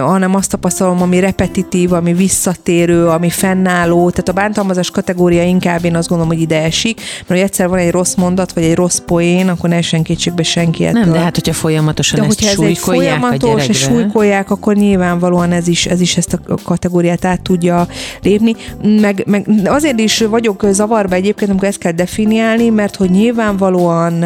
hanem 0.00 0.34
azt 0.34 0.50
tapasztalom, 0.50 1.02
ami 1.02 1.20
repetitív, 1.20 1.92
ami 1.92 2.12
visszatérő, 2.12 3.06
ami 3.06 3.30
fennálló. 3.30 4.10
Tehát 4.10 4.28
a 4.28 4.32
bántalmazás 4.32 4.90
kategória 4.90 5.42
inkább 5.42 5.84
én 5.84 5.96
azt 5.96 6.08
gondolom, 6.08 6.32
hogy 6.32 6.42
ide 6.42 6.62
esik, 6.62 6.96
mert 6.96 7.28
hogy 7.28 7.38
egyszer 7.38 7.68
van 7.68 7.78
egy 7.78 7.90
rossz 7.90 8.14
mondat, 8.14 8.52
vagy 8.52 8.64
egy 8.64 8.74
rossz 8.80 8.98
poén, 8.98 9.48
akkor 9.48 9.68
ne 9.68 9.76
essen 9.76 10.02
kétségbe 10.02 10.42
senki 10.42 10.84
ettől. 10.84 11.00
Nem, 11.00 11.12
de 11.12 11.18
hát 11.18 11.34
hogyha 11.34 11.52
folyamatosan 11.52 12.20
de 12.20 12.26
ezt 12.26 12.44
hogyha 12.44 12.66
ez 12.66 12.78
folyamatos, 12.78 13.68
és 13.68 13.78
súlykolják, 13.78 14.50
akkor 14.50 14.74
nyilvánvalóan 14.74 15.52
ez 15.52 15.68
is, 15.68 15.86
ez 15.86 16.00
is 16.00 16.16
ezt 16.16 16.32
a 16.32 16.54
kategóriát 16.64 17.24
át 17.24 17.42
tudja 17.42 17.86
lépni. 18.22 18.54
Meg, 19.00 19.22
meg 19.26 19.46
azért 19.64 20.00
is 20.00 20.18
vagyok 20.20 20.66
zavarba 20.70 21.14
egyébként, 21.14 21.50
amikor 21.50 21.68
ezt 21.68 21.78
kell 21.78 21.92
definiálni, 21.92 22.68
mert 22.68 22.96
hogy 22.96 23.10
nyilvánvalóan 23.10 24.24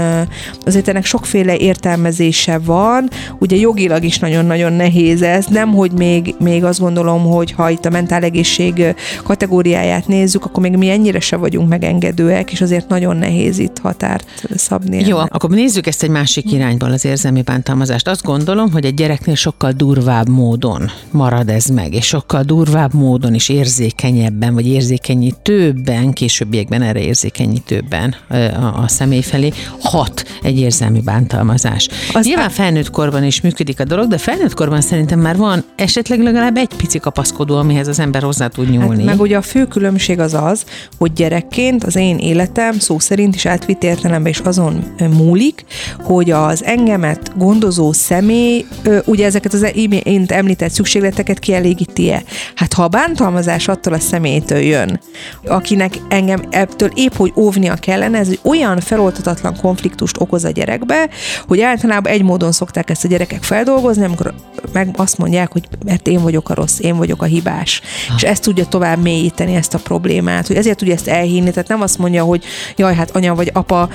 azért 0.64 0.88
ennek 0.88 1.04
sokféle 1.04 1.56
értelmezése 1.56 2.58
van, 2.58 3.11
ugye 3.38 3.56
jogilag 3.56 4.04
is 4.04 4.18
nagyon-nagyon 4.18 4.73
nehéz 4.73 5.23
ez, 5.23 5.46
nem, 5.46 5.75
hogy 5.75 5.92
még, 5.92 6.34
még 6.38 6.64
azt 6.64 6.80
gondolom, 6.80 7.25
hogy 7.25 7.52
ha 7.52 7.70
itt 7.70 7.84
a 7.84 7.90
mentálegészség 7.90 8.94
kategóriáját 9.23 10.06
nézzük, 10.06 10.44
akkor 10.44 10.62
még 10.62 10.76
mi 10.76 10.90
ennyire 10.90 11.20
se 11.20 11.37
vagyunk 11.37 11.68
megengedőek, 11.68 12.52
és 12.52 12.61
azért 12.61 12.88
nagyon 12.88 13.16
nehéz 13.16 13.58
itt 13.58 13.78
határt 13.82 14.26
szabni. 14.56 15.06
Jó, 15.06 15.18
akkor 15.18 15.50
nézzük 15.50 15.86
ezt 15.86 16.02
egy 16.02 16.10
másik 16.10 16.52
irányból, 16.52 16.90
az 16.90 17.04
érzelmi 17.04 17.42
bántalmazást. 17.42 18.08
Azt 18.08 18.22
gondolom, 18.22 18.72
hogy 18.72 18.84
egy 18.84 18.94
gyereknél 18.94 19.34
sokkal 19.34 19.72
durvább 19.72 20.28
módon 20.28 20.90
marad 21.10 21.48
ez 21.48 21.66
meg, 21.66 21.94
és 21.94 22.06
sokkal 22.06 22.42
durvább 22.42 22.94
módon 22.94 23.34
is 23.34 23.48
érzékenyebben, 23.48 24.54
vagy 24.54 24.66
érzékenyítőbben, 24.66 26.12
későbbiekben 26.12 26.82
erre 26.82 27.00
érzékenyítőbben 27.00 28.14
a, 28.28 28.82
a 28.82 28.88
személy 28.88 29.22
felé 29.22 29.52
hat 29.80 30.24
egy 30.42 30.58
érzelmi 30.58 31.00
bántalmazás. 31.00 31.88
Az 32.12 32.26
Nyilván 32.26 32.50
felnőtt 32.50 32.90
korban 32.90 33.24
is 33.24 33.40
működik 33.40 33.80
a 33.80 33.84
dolog, 33.84 34.08
de 34.08 34.18
felnőtt 34.18 34.54
korban 34.54 34.80
szerintem 34.80 35.20
már 35.20 35.36
van 35.36 35.64
esetleg 35.76 36.22
legalább 36.22 36.56
egy 36.56 36.74
pici 36.76 36.98
kapaszkodó, 36.98 37.56
amihez 37.56 37.88
az 37.88 37.98
ember 37.98 38.22
hozzá 38.22 38.46
tud 38.46 38.70
nyúlni. 38.70 38.96
Hát 38.96 39.04
meg 39.04 39.20
ugye 39.20 39.36
a 39.36 39.42
fő 39.42 39.66
különbség 39.66 40.18
az 40.18 40.34
az, 40.34 40.64
hogy 40.99 41.12
gyerekként 41.12 41.84
az 41.84 41.97
én 41.97 42.19
életem 42.19 42.78
szó 42.78 42.99
szerint 42.99 43.34
is 43.34 43.47
átvitt 43.47 43.82
értelemben 43.82 44.32
is 44.34 44.40
azon 44.40 44.94
múlik, 45.10 45.64
hogy 46.02 46.30
az 46.30 46.64
engemet 46.64 47.32
gondozó 47.36 47.92
személy 47.92 48.66
ugye 49.04 49.25
ezeket 49.25 49.52
az 49.52 49.66
imént 49.73 50.32
említett 50.32 50.70
szükségleteket 50.70 51.38
kielégíti-e. 51.38 52.23
Hát 52.54 52.73
ha 52.73 52.82
a 52.82 52.88
bántalmazás 52.88 53.68
attól 53.68 53.92
a 53.92 53.99
személytől 53.99 54.58
jön, 54.58 55.00
akinek 55.47 55.94
engem 56.08 56.42
ebből 56.50 56.90
épp 56.94 57.14
hogy 57.14 57.32
óvnia 57.36 57.75
kellene, 57.75 58.18
ez 58.18 58.28
egy 58.28 58.40
olyan 58.42 58.80
feloltatatlan 58.80 59.56
konfliktust 59.56 60.20
okoz 60.20 60.44
a 60.44 60.50
gyerekbe, 60.50 61.08
hogy 61.47 61.60
általában 61.60 62.12
egy 62.12 62.23
módon 62.23 62.52
szokták 62.52 62.90
ezt 62.90 63.04
a 63.04 63.08
gyerekek 63.08 63.42
feldolgozni, 63.42 64.04
amikor 64.04 64.34
meg 64.73 64.88
azt 64.97 65.18
mondják, 65.18 65.52
hogy 65.52 65.68
mert 65.84 66.08
én 66.08 66.23
vagyok 66.23 66.49
a 66.49 66.54
rossz, 66.54 66.78
én 66.78 66.97
vagyok 66.97 67.23
a 67.23 67.25
hibás. 67.25 67.80
Ha. 68.08 68.14
És 68.16 68.23
ezt 68.23 68.42
tudja 68.42 68.64
tovább 68.66 69.02
mélyíteni 69.02 69.54
ezt 69.54 69.75
a 69.75 69.78
problémát, 69.78 70.47
hogy 70.47 70.56
ezért 70.56 70.78
tudja 70.78 70.94
ezt 70.94 71.08
elhinni, 71.08 71.50
tehát 71.50 71.68
nem 71.68 71.80
azt 71.80 71.99
mondja, 71.99 72.25
hogy 72.25 72.44
jaj, 72.76 72.94
hát 72.94 73.10
anya 73.16 73.34
vagy 73.34 73.50
apa 73.52 73.88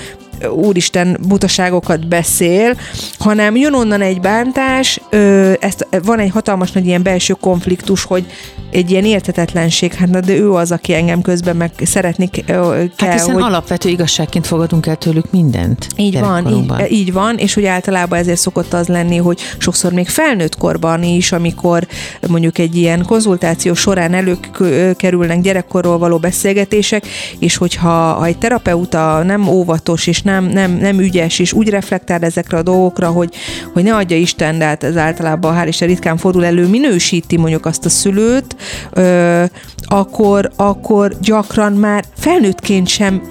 úristen 0.48 1.16
butaságokat 1.28 2.08
beszél, 2.08 2.76
hanem 3.18 3.56
jön 3.56 3.74
onnan 3.74 4.00
egy 4.00 4.20
bántás, 4.20 5.00
ö, 5.10 5.52
ezt, 5.60 5.86
van 6.04 6.18
egy 6.18 6.30
hatalmas 6.30 6.72
nagy 6.72 6.86
ilyen 6.86 7.02
belső 7.02 7.34
konfliktus, 7.40 8.04
hogy 8.04 8.26
egy 8.70 8.90
ilyen 8.90 9.04
értetetlenség, 9.04 9.94
hát 9.94 10.08
na, 10.08 10.20
de 10.20 10.32
ő 10.32 10.52
az, 10.52 10.72
aki 10.72 10.94
engem 10.94 11.22
közben 11.22 11.56
meg 11.56 11.70
szeretni 11.84 12.26
kell. 12.26 12.88
Hát 12.96 13.12
hiszen 13.12 13.34
hogy... 13.34 13.42
alapvető 13.42 13.88
igazságként 13.88 14.46
fogadunk 14.46 14.86
el 14.86 14.96
tőlük 14.96 15.30
mindent. 15.30 15.86
Így 15.96 16.20
van, 16.20 16.48
így, 16.48 16.92
így 16.92 17.12
van, 17.12 17.36
és 17.36 17.54
hogy 17.54 17.64
általában 17.64 18.18
ezért 18.18 18.38
szokott 18.38 18.72
az 18.72 18.86
lenni, 18.86 19.16
hogy 19.16 19.40
sokszor 19.58 19.92
még 19.92 20.08
felnőtt 20.08 20.56
korban 20.56 21.02
is, 21.02 21.32
amikor 21.32 21.86
mondjuk 22.28 22.58
egy 22.58 22.76
ilyen 22.76 23.04
konzultáció 23.06 23.74
során 23.74 24.14
előkerülnek 24.14 25.40
gyerekkorról 25.40 25.98
való 25.98 26.18
beszélgetések, 26.18 27.06
és 27.38 27.56
hogyha 27.56 27.88
ha 27.90 28.26
egy 28.26 28.38
terapeuta 28.38 29.22
nem 29.22 29.48
óvatos 29.48 30.06
és 30.06 30.22
nem, 30.22 30.29
nem, 30.44 30.72
nem 30.72 30.98
ügyes, 30.98 31.38
és 31.38 31.52
úgy 31.52 31.68
reflektál 31.68 32.22
ezekre 32.22 32.56
a 32.56 32.62
dolgokra, 32.62 33.08
hogy, 33.08 33.34
hogy 33.72 33.82
ne 33.82 33.94
adja 33.94 34.16
Isten, 34.16 34.58
de 34.58 34.64
hát 34.64 34.84
ez 34.84 34.96
általában 34.96 35.56
hál' 35.58 35.68
Isten 35.68 35.88
ritkán 35.88 36.16
fordul 36.16 36.44
elő, 36.44 36.66
minősíti 36.66 37.36
mondjuk 37.36 37.66
azt 37.66 37.84
a 37.84 37.88
szülőt, 37.88 38.56
ö, 38.92 39.44
akkor, 39.84 40.50
akkor 40.56 41.16
gyakran 41.20 41.72
már 41.72 42.04
felnőttként 42.16 42.88
sem 42.88 43.22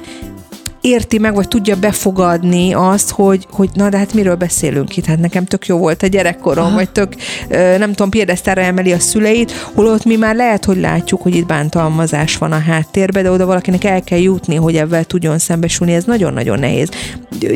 érti 0.81 1.17
meg, 1.17 1.33
vagy 1.33 1.47
tudja 1.47 1.75
befogadni 1.75 2.73
azt, 2.73 3.09
hogy, 3.09 3.47
hogy 3.51 3.69
na 3.73 3.89
de 3.89 3.97
hát 3.97 4.13
miről 4.13 4.35
beszélünk 4.35 4.97
itt, 4.97 5.05
hát 5.05 5.19
nekem 5.19 5.45
tök 5.45 5.65
jó 5.65 5.77
volt 5.77 6.03
a 6.03 6.07
gyerekkorom, 6.07 6.65
Aha. 6.65 6.75
vagy 6.75 6.89
tök, 6.89 7.15
nem 7.77 7.89
tudom, 7.89 8.09
piedesztára 8.09 8.61
emeli 8.61 8.91
a 8.91 8.99
szüleit, 8.99 9.51
holott 9.51 10.05
mi 10.05 10.15
már 10.15 10.35
lehet, 10.35 10.65
hogy 10.65 10.77
látjuk, 10.77 11.21
hogy 11.21 11.35
itt 11.35 11.45
bántalmazás 11.45 12.37
van 12.37 12.51
a 12.51 12.59
háttérben, 12.59 13.23
de 13.23 13.31
oda 13.31 13.45
valakinek 13.45 13.83
el 13.83 14.01
kell 14.01 14.19
jutni, 14.19 14.55
hogy 14.55 14.75
ebben 14.75 15.05
tudjon 15.07 15.37
szembesülni, 15.37 15.93
ez 15.93 16.03
nagyon-nagyon 16.03 16.59
nehéz. 16.59 16.89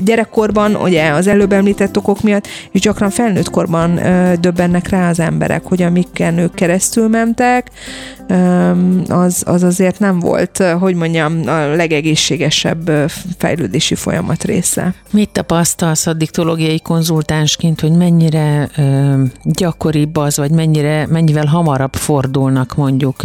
Gyerekkorban, 0.03 0.75
ugye 0.75 1.09
az 1.09 1.27
előbb 1.27 1.51
említett 1.51 1.97
okok 1.97 2.21
miatt, 2.21 2.47
és 2.71 2.79
gyakran 2.79 3.09
felnőtt 3.09 3.49
korban 3.49 3.99
döbbennek 4.39 4.89
rá 4.89 5.09
az 5.09 5.19
emberek, 5.19 5.63
hogy 5.65 5.81
amikkel 5.81 6.37
ők 6.37 6.53
keresztül 6.53 7.07
mentek, 7.07 7.71
az, 9.07 9.43
az 9.45 9.63
azért 9.63 9.99
nem 9.99 10.19
volt, 10.19 10.57
hogy 10.79 10.95
mondjam, 10.95 11.41
a 11.45 11.75
legegészségesebb 11.75 13.11
fejlődési 13.37 13.95
folyamat 13.95 14.43
része. 14.43 14.93
Mit 15.11 15.29
tapasztalsz 15.29 16.07
a 16.07 16.13
diktológiai 16.13 16.79
konzultánsként, 16.79 17.81
hogy 17.81 17.91
mennyire 17.91 18.69
gyakoribb 19.43 20.15
az, 20.17 20.37
vagy 20.37 20.51
mennyire, 20.51 21.07
mennyivel 21.07 21.45
hamarabb 21.45 21.93
fordulnak 21.93 22.75
mondjuk 22.75 23.21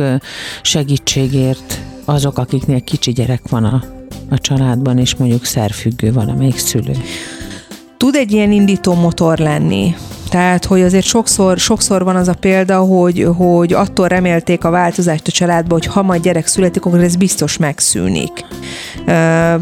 segítségért 0.62 1.80
azok, 2.04 2.38
akiknél 2.38 2.80
kicsi 2.84 3.12
gyerek 3.12 3.48
van 3.48 3.64
a, 3.64 3.82
a 4.30 4.38
családban, 4.38 4.98
és 4.98 5.14
mondjuk 5.16 5.44
szerfüggő 5.44 6.12
valamelyik 6.12 6.58
szülő? 6.58 6.92
Tud 7.96 8.14
egy 8.14 8.32
ilyen 8.32 8.52
indító 8.52 8.94
motor 8.94 9.38
lenni, 9.38 9.94
Tehát, 10.28 10.64
hogy 10.64 10.82
azért 10.82 11.04
sokszor, 11.04 11.58
sokszor 11.58 12.04
van 12.04 12.16
az 12.16 12.28
a 12.28 12.34
példa, 12.34 12.78
hogy, 12.78 13.26
hogy 13.36 13.72
attól 13.72 14.08
remélték 14.08 14.64
a 14.64 14.70
változást 14.70 15.26
a 15.26 15.30
családba, 15.30 15.74
hogy 15.74 15.86
ha 15.86 16.02
majd 16.02 16.22
gyerek 16.22 16.46
születik, 16.46 16.84
akkor 16.84 17.00
ez 17.00 17.16
biztos 17.16 17.56
megszűnik. 17.56 18.44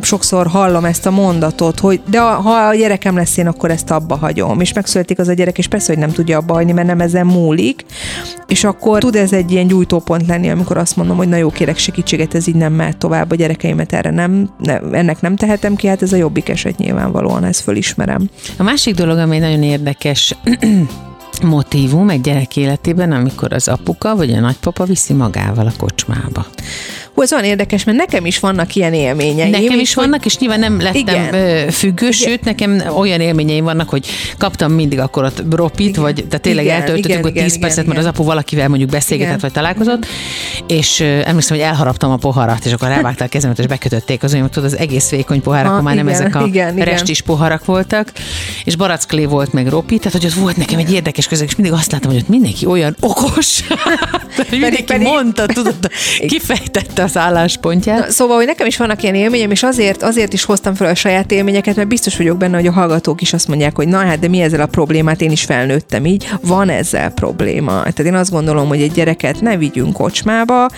Sokszor 0.01 0.47
hallom 0.47 0.85
ezt 0.85 1.07
a 1.07 1.11
mondatot, 1.11 1.81
hogy 1.81 2.01
de 2.11 2.21
ha 2.21 2.51
a 2.51 2.75
gyerekem 2.75 3.17
lesz 3.17 3.37
én, 3.37 3.47
akkor 3.47 3.71
ezt 3.71 3.91
abba 3.91 4.17
hagyom. 4.17 4.61
És 4.61 4.73
megszületik 4.73 5.19
az 5.19 5.29
a 5.29 5.33
gyerek, 5.33 5.59
és 5.59 5.67
persze, 5.67 5.93
hogy 5.93 6.03
nem 6.03 6.13
tudja 6.13 6.39
abba 6.39 6.55
hagyni, 6.55 6.73
mert 6.73 6.87
nem 6.87 7.01
ezen 7.01 7.27
múlik. 7.27 7.85
És 8.47 8.65
akkor 8.65 8.99
tud 8.99 9.15
ez 9.15 9.33
egy 9.33 9.51
ilyen 9.51 9.67
gyújtópont 9.67 10.27
lenni, 10.27 10.51
amikor 10.51 10.77
azt 10.77 10.97
mondom, 10.97 11.17
hogy 11.17 11.29
na 11.29 11.37
jó, 11.37 11.51
kérek 11.51 11.79
segítséget, 11.79 12.35
ez 12.35 12.49
így 12.49 12.55
nem 12.55 12.73
mehet 12.73 12.97
tovább, 12.97 13.31
a 13.31 13.35
gyerekeimet 13.35 13.93
erre 13.93 14.11
nem, 14.11 14.51
ne, 14.59 14.79
ennek 14.79 15.21
nem 15.21 15.37
tehetem 15.37 15.75
ki, 15.75 15.87
hát 15.87 16.03
ez 16.03 16.13
a 16.13 16.17
jobbik 16.17 16.49
eset 16.49 16.77
nyilvánvalóan, 16.77 17.45
ezt 17.45 17.61
fölismerem. 17.61 18.29
A 18.59 18.63
másik 18.63 18.95
dolog, 18.95 19.19
ami 19.19 19.39
nagyon 19.39 19.63
érdekes, 19.63 20.37
motívum 21.43 22.11
egy 22.11 22.21
gyerek 22.21 22.57
életében, 22.57 23.13
amikor 23.13 23.53
az 23.53 23.69
apuka 23.69 24.17
vagy 24.17 24.33
a 24.33 24.41
nagypapa 24.41 24.85
viszi 24.85 25.13
magával 25.13 25.67
a 25.67 25.73
kocsmába. 25.79 26.47
Hú, 27.17 27.23
ez 27.23 27.33
olyan 27.33 27.45
érdekes, 27.45 27.85
mert 27.85 27.99
nekem 27.99 28.27
is 28.27 28.39
vannak 28.39 28.75
ilyen 28.75 28.95
élményeim. 28.95 29.51
Nekem 29.51 29.79
is 29.79 29.95
vannak, 29.95 30.25
és 30.25 30.39
nyilván 30.39 30.59
nem 30.59 30.81
lettem 30.81 31.01
igen. 31.01 31.71
függő, 31.71 32.11
sőt, 32.11 32.45
nekem 32.45 32.83
olyan 32.97 33.21
élményeim 33.21 33.65
vannak, 33.65 33.89
hogy 33.89 34.07
kaptam 34.39 34.73
mindig 34.73 34.99
akkor 34.99 35.25
ott 35.25 35.43
ropit, 35.51 35.89
igen. 35.89 36.03
vagy 36.03 36.15
tehát 36.15 36.41
tényleg 36.41 36.65
igen, 36.65 36.81
eltöltöttük 36.81 37.25
ott 37.25 37.33
10 37.33 37.59
percet, 37.59 37.85
igen. 37.85 37.95
mert 37.95 37.99
az 37.99 38.07
apu 38.07 38.25
valakivel 38.25 38.69
mondjuk 38.69 38.91
beszélgetett, 38.91 39.29
igen. 39.29 39.41
vagy 39.43 39.53
találkozott, 39.53 40.07
és 40.67 41.01
emlékszem, 41.01 41.57
hogy 41.57 41.67
elharaptam 41.67 42.11
a 42.11 42.17
poharat, 42.17 42.65
és 42.65 42.73
akkor 42.73 42.89
elvágták 42.89 43.29
kezemet, 43.29 43.59
és 43.59 43.67
bekötötték 43.67 44.23
az 44.23 44.35
olyan, 44.35 44.51
tudod, 44.51 44.73
az 44.73 44.77
egész 44.77 45.11
vékony 45.11 45.43
poharak, 45.43 45.73
ha, 45.73 45.83
már 45.83 45.95
igen, 45.95 46.05
nem 46.05 46.15
ezek 46.15 46.35
a 46.35 46.47
igen, 46.47 46.77
restis 46.77 47.21
igen. 47.21 47.35
poharak 47.35 47.65
voltak, 47.65 48.13
és 48.65 48.77
baracklé 48.77 49.25
volt 49.25 49.53
meg 49.53 49.69
ropi, 49.69 49.99
tehát 49.99 50.13
hogy 50.13 50.27
ott 50.27 50.33
volt 50.33 50.57
nekem 50.57 50.79
egy 50.79 50.93
érdekes 50.93 51.27
közeg, 51.27 51.47
és 51.49 51.57
mindig 51.57 51.79
azt 51.79 51.93
láttam, 51.93 52.11
hogy 52.11 52.21
ott 52.21 52.29
mindenki 52.29 52.67
olyan 52.67 52.97
okos, 53.01 53.61
mindenki 54.51 54.83
pedig, 54.83 55.07
mondta, 55.07 55.47
tudod, 55.47 55.91
kifejtette 56.27 57.06
az 57.07 57.17
álláspontját. 57.17 57.99
Na, 57.99 58.11
szóval, 58.11 58.37
hogy 58.37 58.47
nekem 58.47 58.67
is 58.67 58.77
vannak 58.77 59.03
ilyen 59.03 59.15
élményem, 59.15 59.51
és 59.51 59.63
azért, 59.63 60.03
azért 60.03 60.33
is 60.33 60.45
hoztam 60.45 60.75
fel 60.75 60.91
a 60.91 60.95
saját 60.95 61.33
élményeket, 61.33 61.77
mert 61.77 61.89
biztos 61.89 62.17
vagyok 62.17 62.37
benne, 62.37 62.57
hogy 62.57 62.67
a 62.67 62.73
hallgatók 62.73 63.21
is 63.21 63.33
azt 63.33 63.49
mondják, 63.49 63.77
hogy 63.77 63.89
na 63.89 63.99
hát, 63.99 64.19
de 64.19 64.29
mi 64.29 64.41
ezzel 64.41 64.61
a 64.61 64.67
problémát, 64.67 65.21
én 65.21 65.31
is 65.31 65.45
felnőttem 65.45 66.07
így. 66.07 66.29
Van 66.43 66.69
ezzel 66.69 67.11
probléma. 67.11 67.73
Tehát 67.73 67.99
én 67.99 68.15
azt 68.15 68.31
gondolom, 68.31 68.69
hogy 68.69 68.81
egy 68.83 68.93
gyereket 68.93 69.41
ne 69.41 69.57
vigyünk 69.57 69.93
kocsmába. 69.93 70.69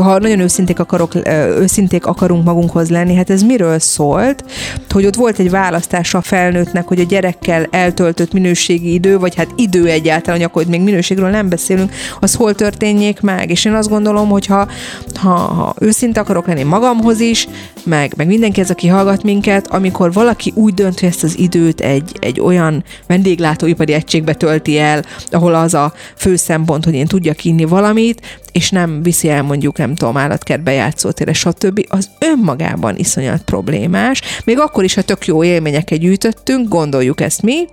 Ha 0.00 0.18
nagyon 0.18 0.40
őszinték, 0.40 0.78
akarok, 0.78 1.12
őszinték 1.58 2.06
akarunk 2.06 2.44
magunkhoz 2.44 2.90
lenni, 2.90 3.14
hát 3.14 3.30
ez 3.30 3.42
miről 3.42 3.78
szólt? 3.78 4.44
Hogy 4.90 5.06
ott 5.06 5.14
volt 5.14 5.38
egy 5.38 5.50
választása 5.50 6.18
a 6.18 6.22
felnőttnek, 6.22 6.86
hogy 6.86 7.00
a 7.00 7.04
gyerekkel 7.04 7.66
eltöltött 7.70 8.32
minőségi 8.32 8.92
idő, 8.92 9.18
vagy 9.18 9.34
hát 9.34 9.48
idő 9.56 9.88
egyáltalán, 9.88 10.40
hogy 10.40 10.48
akkor 10.48 10.64
még 10.66 10.80
minőségről 10.80 11.30
nem 11.30 11.48
beszélünk, 11.48 11.92
az 12.20 12.34
hol 12.34 12.54
történjék 12.54 13.20
meg. 13.20 13.50
És 13.50 13.64
én 13.64 13.72
azt 13.72 13.88
gondolom, 13.88 14.28
hogy 14.28 14.46
ha, 14.46 14.68
ha, 15.14 15.43
ha 15.46 15.74
őszinte 15.78 16.20
akarok 16.20 16.46
lenni 16.46 16.62
magamhoz 16.62 17.20
is, 17.20 17.48
meg, 17.84 18.12
meg 18.16 18.26
mindenki 18.26 18.60
ez, 18.60 18.70
aki 18.70 18.88
hallgat 18.88 19.22
minket, 19.22 19.66
amikor 19.66 20.12
valaki 20.12 20.52
úgy 20.54 20.74
dönt, 20.74 21.00
hogy 21.00 21.08
ezt 21.08 21.24
az 21.24 21.38
időt 21.38 21.80
egy, 21.80 22.12
egy 22.20 22.40
olyan 22.40 22.84
vendéglátóipari 23.06 23.92
egységbe 23.92 24.34
tölti 24.34 24.78
el, 24.78 25.02
ahol 25.30 25.54
az 25.54 25.74
a 25.74 25.92
fő 26.16 26.36
szempont, 26.36 26.84
hogy 26.84 26.94
én 26.94 27.06
tudjak 27.06 27.44
inni 27.44 27.64
valamit, 27.64 28.42
és 28.52 28.70
nem 28.70 29.02
viszi 29.02 29.28
el 29.28 29.42
mondjuk, 29.42 29.78
nem 29.78 29.94
tudom, 29.94 30.16
állatkertbe 30.16 30.72
játszótére, 30.72 31.32
stb., 31.32 31.86
az 31.88 32.10
önmagában 32.18 32.96
iszonyat 32.96 33.42
problémás. 33.42 34.20
Még 34.44 34.58
akkor 34.58 34.84
is, 34.84 34.94
ha 34.94 35.02
tök 35.02 35.26
jó 35.26 35.44
élményeket 35.44 35.98
gyűjtöttünk, 35.98 36.68
gondoljuk 36.68 37.20
ezt 37.20 37.42
mi, 37.42 37.66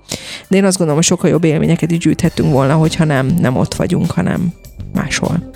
de 0.47 0.57
én 0.57 0.65
azt 0.65 0.77
gondolom, 0.77 0.95
hogy 0.95 1.09
sokkal 1.09 1.29
jobb 1.29 1.43
élményeket 1.43 1.91
is 1.91 1.97
gyűjthettünk 1.97 2.51
volna, 2.51 2.73
hogyha 2.73 3.05
nem, 3.05 3.27
nem 3.39 3.57
ott 3.57 3.73
vagyunk, 3.73 4.11
hanem 4.11 4.53
máshol. 4.93 5.49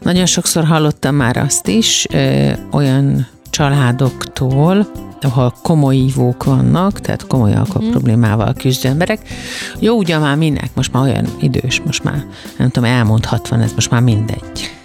Nagyon 0.00 0.26
sokszor 0.26 0.64
hallottam 0.64 1.14
már 1.14 1.36
azt 1.36 1.68
is 1.68 2.06
ö, 2.10 2.50
olyan 2.72 3.26
családoktól, 3.50 4.86
ahol 5.20 5.54
komoly 5.62 5.96
ívók 5.96 6.44
vannak, 6.44 7.00
tehát 7.00 7.26
komoly 7.26 7.54
alkohol 7.54 7.88
mm. 7.88 7.90
problémával 7.90 8.54
küzdő 8.58 8.88
emberek. 8.88 9.20
Jó, 9.78 9.96
ugye 9.96 10.18
már 10.18 10.36
minek, 10.36 10.70
most 10.74 10.92
már 10.92 11.02
olyan 11.02 11.26
idős, 11.40 11.80
most 11.86 12.04
már 12.04 12.24
nem 12.56 12.70
tudom, 12.70 12.90
elmondhatvan, 12.90 13.60
ez 13.60 13.72
most 13.72 13.90
már 13.90 14.00
mindegy. 14.00 14.81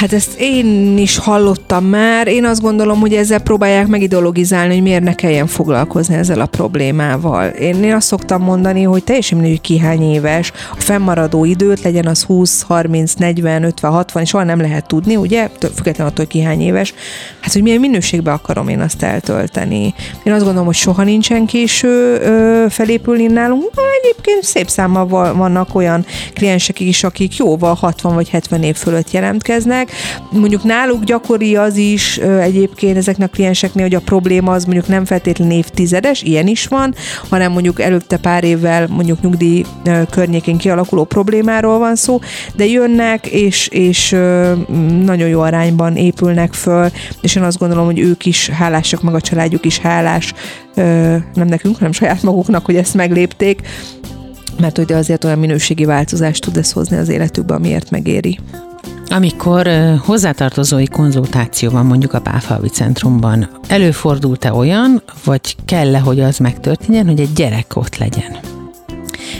Hát 0.00 0.12
ezt 0.12 0.34
én 0.38 0.98
is 0.98 1.18
hallottam 1.18 1.84
már. 1.84 2.26
Én 2.26 2.44
azt 2.44 2.60
gondolom, 2.60 3.00
hogy 3.00 3.14
ezzel 3.14 3.38
próbálják 3.38 3.86
megideologizálni, 3.86 4.72
hogy 4.72 4.82
miért 4.82 5.02
ne 5.02 5.14
kelljen 5.14 5.46
foglalkozni 5.46 6.14
ezzel 6.14 6.40
a 6.40 6.46
problémával. 6.46 7.46
Én, 7.46 7.82
én 7.82 7.94
azt 7.94 8.06
szoktam 8.06 8.42
mondani, 8.42 8.82
hogy 8.82 9.04
teljesen 9.04 9.38
mindegy, 9.38 9.56
hogy 9.56 9.66
ki 9.66 9.78
hány 9.78 10.12
éves, 10.12 10.52
a 10.72 10.80
fennmaradó 10.80 11.44
időt 11.44 11.82
legyen 11.82 12.06
az 12.06 12.22
20, 12.22 12.62
30, 12.62 13.14
40, 13.14 13.62
50, 13.62 13.90
60, 13.90 14.22
és 14.22 14.28
soha 14.28 14.44
nem 14.44 14.60
lehet 14.60 14.86
tudni, 14.86 15.16
ugye, 15.16 15.48
függetlenül 15.74 16.12
attól, 16.12 16.24
hogy 16.24 16.26
ki 16.26 16.42
hány 16.42 16.60
éves, 16.60 16.94
hát 17.40 17.52
hogy 17.52 17.62
milyen 17.62 17.80
minőségbe 17.80 18.32
akarom 18.32 18.68
én 18.68 18.80
azt 18.80 19.02
eltölteni. 19.02 19.94
Én 20.22 20.32
azt 20.32 20.42
gondolom, 20.42 20.66
hogy 20.66 20.74
soha 20.74 21.02
nincsen 21.02 21.46
késő 21.46 22.20
ö, 22.20 22.64
felépülni 22.68 23.26
nálunk. 23.26 23.70
Egyébként 24.02 24.44
szép 24.44 24.68
számmal 24.68 25.34
vannak 25.34 25.74
olyan 25.74 26.04
kliensek 26.34 26.80
is, 26.80 27.04
akik 27.04 27.36
jóval 27.36 27.74
60 27.74 28.14
vagy 28.14 28.28
70 28.28 28.62
év 28.62 28.76
fölött 28.76 29.10
jelentkeznek, 29.10 29.89
Mondjuk 30.30 30.64
náluk 30.64 31.04
gyakori 31.04 31.56
az 31.56 31.76
is 31.76 32.18
egyébként 32.18 32.96
ezeknek 32.96 33.28
a 33.28 33.34
klienseknél, 33.34 33.84
hogy 33.84 33.94
a 33.94 34.00
probléma 34.00 34.52
az 34.52 34.64
mondjuk 34.64 34.88
nem 34.88 35.04
feltétlenül 35.04 35.56
évtizedes, 35.56 36.22
ilyen 36.22 36.46
is 36.46 36.66
van, 36.66 36.94
hanem 37.28 37.52
mondjuk 37.52 37.80
előtte 37.80 38.16
pár 38.16 38.44
évvel 38.44 38.86
mondjuk 38.86 39.20
nyugdíj 39.20 39.64
környékén 40.10 40.56
kialakuló 40.56 41.04
problémáról 41.04 41.78
van 41.78 41.96
szó, 41.96 42.18
de 42.54 42.66
jönnek, 42.66 43.26
és, 43.26 43.68
és 43.68 44.10
nagyon 45.04 45.28
jó 45.28 45.40
arányban 45.40 45.96
épülnek 45.96 46.52
föl, 46.52 46.88
és 47.20 47.36
én 47.36 47.42
azt 47.42 47.58
gondolom, 47.58 47.84
hogy 47.84 47.98
ők 47.98 48.26
is 48.26 48.48
hálásak, 48.48 49.02
meg 49.02 49.14
a 49.14 49.20
családjuk 49.20 49.64
is 49.64 49.78
hálás, 49.78 50.32
nem 51.34 51.46
nekünk, 51.46 51.76
hanem 51.76 51.92
saját 51.92 52.22
maguknak, 52.22 52.64
hogy 52.64 52.76
ezt 52.76 52.94
meglépték, 52.94 53.60
mert 54.60 54.76
hogy 54.76 54.92
azért 54.92 55.24
olyan 55.24 55.38
minőségi 55.38 55.84
változást 55.84 56.42
tud 56.42 56.56
ez 56.56 56.72
hozni 56.72 56.96
az 56.96 57.08
életükbe, 57.08 57.54
amiért 57.54 57.90
megéri. 57.90 58.38
Amikor 59.12 59.68
hozzátartozói 60.04 60.86
konzultáció 60.86 61.70
van 61.70 61.86
mondjuk 61.86 62.12
a 62.12 62.20
Páfalvi 62.20 62.68
Centrumban, 62.68 63.48
előfordult-e 63.68 64.52
olyan, 64.52 65.02
vagy 65.24 65.56
kell-e, 65.64 65.98
hogy 65.98 66.20
az 66.20 66.38
megtörténjen, 66.38 67.06
hogy 67.06 67.20
egy 67.20 67.32
gyerek 67.32 67.76
ott 67.76 67.96
legyen? 67.96 68.38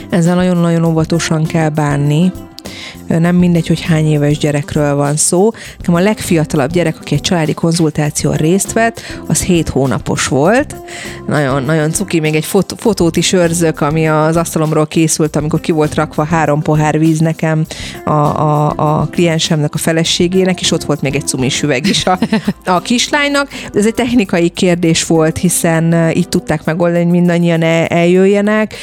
Ezzel 0.09 0.35
nagyon-nagyon 0.35 0.85
óvatosan 0.85 1.43
kell 1.43 1.69
bánni, 1.69 2.31
nem 3.19 3.35
mindegy, 3.35 3.67
hogy 3.67 3.81
hány 3.81 4.11
éves 4.11 4.37
gyerekről 4.37 4.95
van 4.95 5.15
szó. 5.15 5.51
Nekem 5.77 5.93
a 5.93 5.99
legfiatalabb 5.99 6.71
gyerek, 6.71 6.97
aki 6.99 7.13
egy 7.13 7.21
családi 7.21 7.53
konzultáción 7.53 8.33
részt 8.33 8.73
vett, 8.73 9.01
az 9.27 9.41
7 9.41 9.69
hónapos 9.69 10.27
volt. 10.27 10.75
Nagyon, 11.27 11.63
nagyon 11.63 11.91
cuki, 11.91 12.19
még 12.19 12.35
egy 12.35 12.45
fot- 12.45 12.75
fotót 12.77 13.17
is 13.17 13.33
őrzök, 13.33 13.81
ami 13.81 14.07
az 14.07 14.35
asztalomról 14.35 14.87
készült, 14.87 15.35
amikor 15.35 15.59
ki 15.59 15.71
volt 15.71 15.95
rakva 15.95 16.23
három 16.23 16.61
pohár 16.61 16.99
víz 16.99 17.19
nekem 17.19 17.65
a, 18.05 18.11
a, 18.11 18.73
a 18.75 19.07
kliensemnek, 19.11 19.73
a 19.73 19.77
feleségének, 19.77 20.61
és 20.61 20.71
ott 20.71 20.83
volt 20.83 21.01
még 21.01 21.15
egy 21.15 21.27
cumis 21.27 21.61
üveg 21.61 21.87
is 21.87 22.05
a, 22.05 22.19
a 22.65 22.81
kislánynak. 22.81 23.49
Ez 23.73 23.85
egy 23.85 23.93
technikai 23.93 24.49
kérdés 24.49 25.05
volt, 25.05 25.37
hiszen 25.37 26.11
így 26.13 26.29
tudták 26.29 26.63
megoldani, 26.63 27.03
hogy 27.03 27.11
mindannyian 27.11 27.61
el, 27.61 27.85
eljöjjenek, 27.85 28.75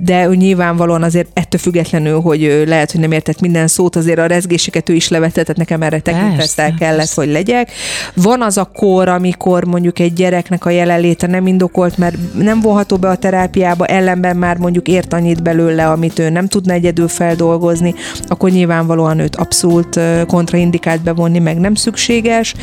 de 0.00 0.26
nyilvánvalóan 0.26 1.02
azért 1.02 1.28
ettől 1.32 1.60
függetlenül, 1.60 2.20
hogy 2.20 2.62
lehet, 2.66 2.90
hogy 2.90 3.00
nem 3.00 3.12
ért 3.12 3.25
értett 3.26 3.40
minden 3.40 3.66
szót, 3.66 3.96
azért 3.96 4.18
a 4.18 4.26
rezgéseket 4.26 4.88
ő 4.88 4.94
is 4.94 5.08
levetett, 5.08 5.44
tehát 5.44 5.56
nekem 5.56 5.82
erre 5.82 6.00
tekintettel 6.00 6.74
kellett, 6.74 6.96
persze. 6.96 7.20
hogy 7.20 7.30
legyek. 7.30 7.70
Van 8.14 8.42
az 8.42 8.56
a 8.56 8.70
kor, 8.74 9.08
amikor 9.08 9.64
mondjuk 9.64 9.98
egy 9.98 10.12
gyereknek 10.12 10.64
a 10.64 10.70
jelenléte 10.70 11.26
nem 11.26 11.46
indokolt, 11.46 11.98
mert 11.98 12.16
nem 12.34 12.60
vonható 12.60 12.96
be 12.96 13.08
a 13.08 13.16
terápiába, 13.16 13.86
ellenben 13.86 14.36
már 14.36 14.56
mondjuk 14.56 14.88
ért 14.88 15.12
annyit 15.12 15.42
belőle, 15.42 15.88
amit 15.88 16.18
ő 16.18 16.30
nem 16.30 16.48
tudna 16.48 16.72
egyedül 16.72 17.08
feldolgozni, 17.08 17.94
akkor 18.26 18.50
nyilvánvalóan 18.50 19.18
őt 19.18 19.36
abszolút 19.36 20.00
kontraindikált 20.26 21.02
bevonni, 21.02 21.38
meg 21.38 21.58
nem 21.58 21.74
szükséges. 21.74 22.54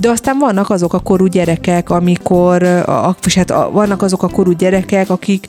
De 0.00 0.10
aztán 0.10 0.38
vannak 0.38 0.70
azok 0.70 0.92
a 0.92 0.98
korú 0.98 1.26
gyerekek, 1.26 1.90
amikor, 1.90 2.62
a, 2.62 3.16
hát 3.34 3.50
vannak 3.72 4.02
azok 4.02 4.22
a 4.22 4.28
korú 4.28 4.52
gyerekek, 4.52 5.10
akik 5.10 5.48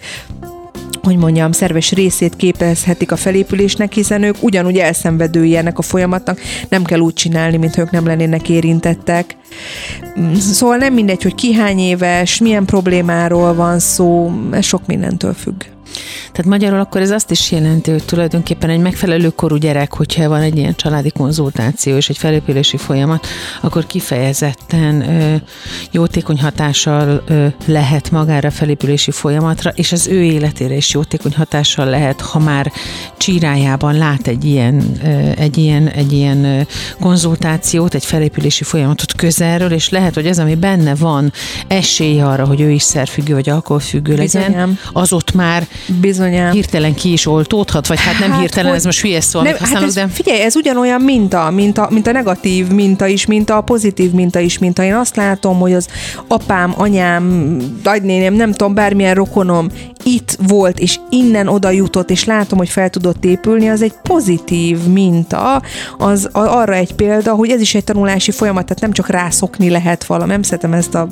hogy 1.04 1.18
mondjam, 1.18 1.52
szerves 1.52 1.92
részét 1.92 2.36
képezhetik 2.36 3.12
a 3.12 3.16
felépülésnek, 3.16 3.94
hiszen 3.94 4.24
ők 4.24 4.36
ugyanúgy 4.44 4.78
elszenvedői 4.78 5.56
ennek 5.56 5.78
a 5.78 5.82
folyamatnak, 5.82 6.40
nem 6.70 6.84
kell 6.84 7.00
úgy 7.00 7.14
csinálni, 7.14 7.58
mint 7.58 7.78
ők 7.78 7.92
nem 7.92 8.06
lennének 8.06 8.50
érintettek. 8.50 9.38
Mm, 10.20 10.34
szóval 10.34 10.78
nem 10.78 10.94
mindegy, 10.94 11.24
hogy 11.24 11.36
ki 11.36 11.54
hány 11.54 11.80
éves, 11.80 12.38
milyen 12.38 12.66
problémáról 12.66 13.54
van 13.54 13.80
szó, 13.80 14.32
ez 14.52 14.66
sok 14.66 14.86
mindentől 14.86 15.34
függ. 15.34 15.64
Tehát 16.32 16.46
magyarul 16.46 16.80
akkor 16.80 17.02
ez 17.02 17.12
azt 17.12 17.32
is 17.32 17.52
jelenti, 17.52 17.92
hogy 17.92 18.04
tulajdonképpen 18.06 18.70
egy 18.70 18.80
megfelelő 18.80 19.30
korú 19.30 19.56
gyerek, 19.56 19.94
hogyha 19.94 20.30
van 20.30 20.42
egy 20.42 20.58
ilyen 20.58 20.76
családi 20.76 21.12
konzultáció 21.12 21.96
és 21.96 22.10
egy 22.10 22.18
felépülési 22.18 22.78
folyamat, 22.78 23.28
akkor 23.62 23.86
kifejezetten 23.86 25.02
ö, 25.10 25.36
jótékony 25.92 26.40
hatással 26.40 27.24
ö, 27.28 27.46
lehet 27.66 28.12
magára 28.12 28.48
a 28.48 28.52
felépülési 28.52 29.12
folyamatra, 29.12 29.72
és 29.76 29.92
az 29.92 30.08
ő 30.08 30.24
életére 30.24 30.76
is 30.76 30.94
jótékony 30.94 31.34
hatással 31.36 31.86
lehet, 31.86 32.22
ha 32.22 32.40
már 32.40 32.72
csírájában 33.18 33.98
lát 33.98 34.28
egy 34.28 34.46
ilyen, 34.46 34.84
ö, 35.04 35.08
egy 35.38 35.58
ilyen, 35.58 35.88
egy 35.88 36.12
ilyen 36.12 36.44
ö, 36.44 36.62
konzultációt, 37.00 37.94
egy 37.94 38.06
felépülési 38.06 38.64
folyamatot 38.64 39.14
közelről, 39.16 39.72
és 39.72 39.90
lehet, 39.90 40.14
hogy 40.14 40.26
ez, 40.26 40.40
ami 40.40 40.56
benne 40.56 40.96
van, 40.96 41.34
esély 41.68 42.22
arra, 42.22 42.46
hogy 42.46 42.62
ő 42.62 42.70
is 42.70 42.84
szerfüggő 42.84 43.34
vagy 43.34 43.50
alkoholfüggő 43.50 44.16
legyen, 44.16 44.46
Bizonyám. 44.46 44.80
az 44.94 45.14
ott 45.14 45.34
már 45.34 45.68
Bizonyám. 46.02 46.52
hirtelen 46.52 46.94
ki 46.94 47.12
is 47.12 47.26
oltódhat, 47.26 47.88
vagy 47.88 48.00
hát 48.00 48.20
nem 48.20 48.32
Hát, 48.32 48.40
hirtelen, 48.40 48.68
hogy- 48.70 48.78
ez 48.78 48.86
most 48.86 49.02
hülye 49.02 49.22
szó, 49.22 49.40
amit 49.40 49.52
Nem, 49.52 49.60
hát 49.60 49.68
használok, 49.68 49.88
ez, 49.90 49.94
de... 49.96 50.08
Figyelj, 50.08 50.42
ez 50.42 50.56
ugyanolyan 50.56 51.02
minta, 51.02 51.50
mint 51.52 51.78
a, 51.78 51.88
mint 51.92 52.08
a 52.08 52.12
negatív 52.12 52.68
minta 52.68 53.08
is, 53.08 53.26
mint 53.26 53.50
a 53.50 53.62
pozitív 53.62 54.12
minta 54.12 54.40
is, 54.40 54.58
mint 54.58 54.80
a 54.80 54.84
én 54.84 54.96
azt 54.96 55.16
látom, 55.16 55.60
hogy 55.60 55.74
az 55.74 55.88
apám, 56.28 56.74
anyám, 56.78 57.58
nagynéném, 57.84 58.34
nem 58.34 58.52
tudom, 58.52 58.74
bármilyen 58.74 59.16
rokonom 59.16 59.68
itt 60.04 60.38
volt, 60.48 60.80
és 60.80 61.00
innen 61.10 61.48
oda 61.48 61.70
jutott, 61.70 62.10
és 62.10 62.26
látom, 62.26 62.58
hogy 62.58 62.70
fel 62.70 62.90
tudott 62.90 63.26
épülni, 63.26 63.70
az 63.70 63.82
egy 63.82 63.94
pozitív 64.04 64.78
minta, 64.88 65.62
az 65.98 66.30
arra 66.32 66.74
egy 66.74 66.94
példa, 66.94 67.34
hogy 67.34 67.50
ez 67.50 67.62
is 67.62 67.76
egy 67.76 67.84
tanulási 67.84 68.32
folyamat, 68.32 68.66
tehát 68.66 68.82
nem 68.82 68.92
csak 68.92 69.10
rászokni 69.10 69.70
lehet 69.70 70.04
valami, 70.06 70.32
nem 70.32 70.42
szeretem 70.42 70.74
ezt 70.74 70.96
a 70.96 71.08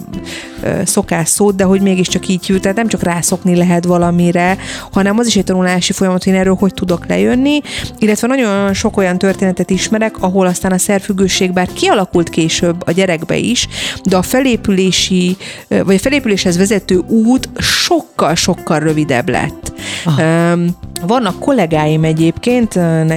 szokás 0.85 1.29
szót, 1.29 1.55
de 1.55 1.63
hogy 1.63 1.81
mégiscsak 1.81 2.27
így 2.27 2.43
jut, 2.47 2.61
tehát 2.61 2.77
nem 2.77 2.87
csak 2.87 3.03
rászokni 3.03 3.55
lehet 3.55 3.85
valamire, 3.85 4.57
hanem 4.91 5.17
az 5.17 5.27
is 5.27 5.35
egy 5.35 5.43
tanulási 5.43 5.93
folyamat, 5.93 6.23
hogy 6.23 6.33
én 6.33 6.39
erről 6.39 6.55
hogy 6.55 6.73
tudok 6.73 7.05
lejönni, 7.07 7.61
illetve 7.97 8.27
nagyon 8.27 8.73
sok 8.73 8.97
olyan 8.97 9.17
történetet 9.17 9.69
ismerek, 9.69 10.21
ahol 10.21 10.47
aztán 10.47 10.71
a 10.71 10.77
szerfüggőség 10.77 11.53
bár 11.53 11.67
kialakult 11.73 12.29
később 12.29 12.87
a 12.87 12.91
gyerekbe 12.91 13.37
is, 13.37 13.67
de 14.03 14.17
a 14.17 14.21
felépülési, 14.21 15.37
vagy 15.67 15.95
a 15.95 15.99
felépüléshez 15.99 16.57
vezető 16.57 16.97
út 17.07 17.49
sokkal-sokkal 17.57 18.79
rövidebb 18.79 19.29
lett. 19.29 19.73
Aha. 20.05 20.21
Öm, 20.21 20.75
Vannak 21.07 21.39
kollégáim 21.39 22.03
egyébként, 22.03 22.75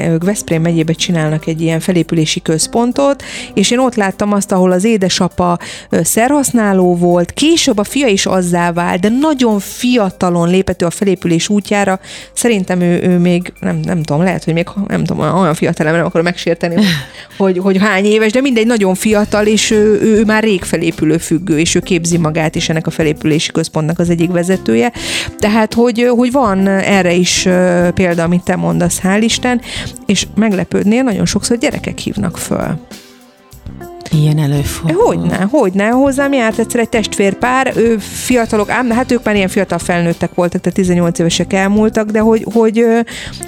ők 0.08 0.24
Veszprém 0.24 0.62
megyében 0.62 0.94
csinálnak 0.94 1.46
egy 1.46 1.60
ilyen 1.60 1.80
felépülési 1.80 2.42
központot, 2.42 3.22
és 3.54 3.70
én 3.70 3.78
ott 3.78 3.94
láttam 3.94 4.32
azt, 4.32 4.52
ahol 4.52 4.72
az 4.72 4.84
édesapa 4.84 5.58
szerhasználó 5.90 6.96
volt, 6.96 7.32
később 7.32 7.78
a 7.78 7.84
fia 7.84 8.06
is 8.06 8.26
azzá 8.26 8.72
vált, 8.72 9.00
de 9.00 9.08
nagyon 9.08 9.58
fiatalon 9.58 10.48
lépett 10.48 10.82
ő 10.82 10.86
a 10.86 10.90
felépülés 10.90 11.48
útjára. 11.48 12.00
Szerintem 12.32 12.80
ő, 12.80 13.02
ő 13.02 13.18
még, 13.18 13.52
nem, 13.60 13.80
nem 13.84 14.02
tudom, 14.02 14.22
lehet, 14.22 14.44
hogy 14.44 14.54
még 14.54 14.66
nem 14.86 15.04
tudom, 15.04 15.36
olyan 15.38 15.54
fiatal 15.54 15.90
nem 15.90 16.04
akarom 16.04 16.24
megsérteni, 16.24 16.74
hogy, 16.74 16.84
hogy, 17.38 17.58
hogy 17.58 17.78
hány 17.78 18.04
éves, 18.04 18.32
de 18.32 18.40
mindegy, 18.40 18.66
nagyon 18.66 18.94
fiatal, 18.94 19.46
és 19.46 19.70
ő, 19.70 20.00
ő, 20.02 20.18
ő 20.18 20.24
már 20.24 20.42
rég 20.42 20.62
felépülő 20.62 21.16
függő, 21.16 21.58
és 21.58 21.74
ő 21.74 21.80
képzi 21.80 22.18
magát 22.18 22.54
is 22.54 22.68
ennek 22.68 22.86
a 22.86 22.90
felépülési 22.90 23.52
központnak 23.52 23.98
az 23.98 24.10
egyik 24.10 24.30
vezetője. 24.30 24.92
Tehát, 25.38 25.74
hogy, 25.74 26.08
hogy 26.16 26.32
van 26.32 26.66
erre 26.68 27.12
is 27.12 27.48
ö, 27.72 27.90
példa, 27.90 28.22
amit 28.22 28.44
te 28.44 28.56
mondasz, 28.56 29.00
hál' 29.00 29.22
Isten, 29.22 29.60
és 30.06 30.26
meglepődnél, 30.34 31.02
nagyon 31.02 31.26
sokszor 31.26 31.56
gyerekek 31.56 31.98
hívnak 31.98 32.38
föl. 32.38 32.78
Ilyen 34.12 34.38
előfordul. 34.38 35.04
Hogyne, 35.04 35.48
hogyne. 35.50 35.88
Hozzám 35.88 36.32
járt 36.32 36.58
egyszer 36.58 36.80
egy 36.80 36.88
testvérpár, 36.88 37.72
ő 37.76 37.98
fiatalok, 37.98 38.70
ám 38.70 38.90
hát 38.90 39.12
ők 39.12 39.24
már 39.24 39.34
ilyen 39.34 39.48
fiatal 39.48 39.78
felnőttek 39.78 40.34
voltak, 40.34 40.60
tehát 40.60 40.78
18 40.78 41.18
évesek 41.18 41.52
elmúltak, 41.52 42.10
de 42.10 42.18
hogy, 42.18 42.46
hogy, 42.52 42.84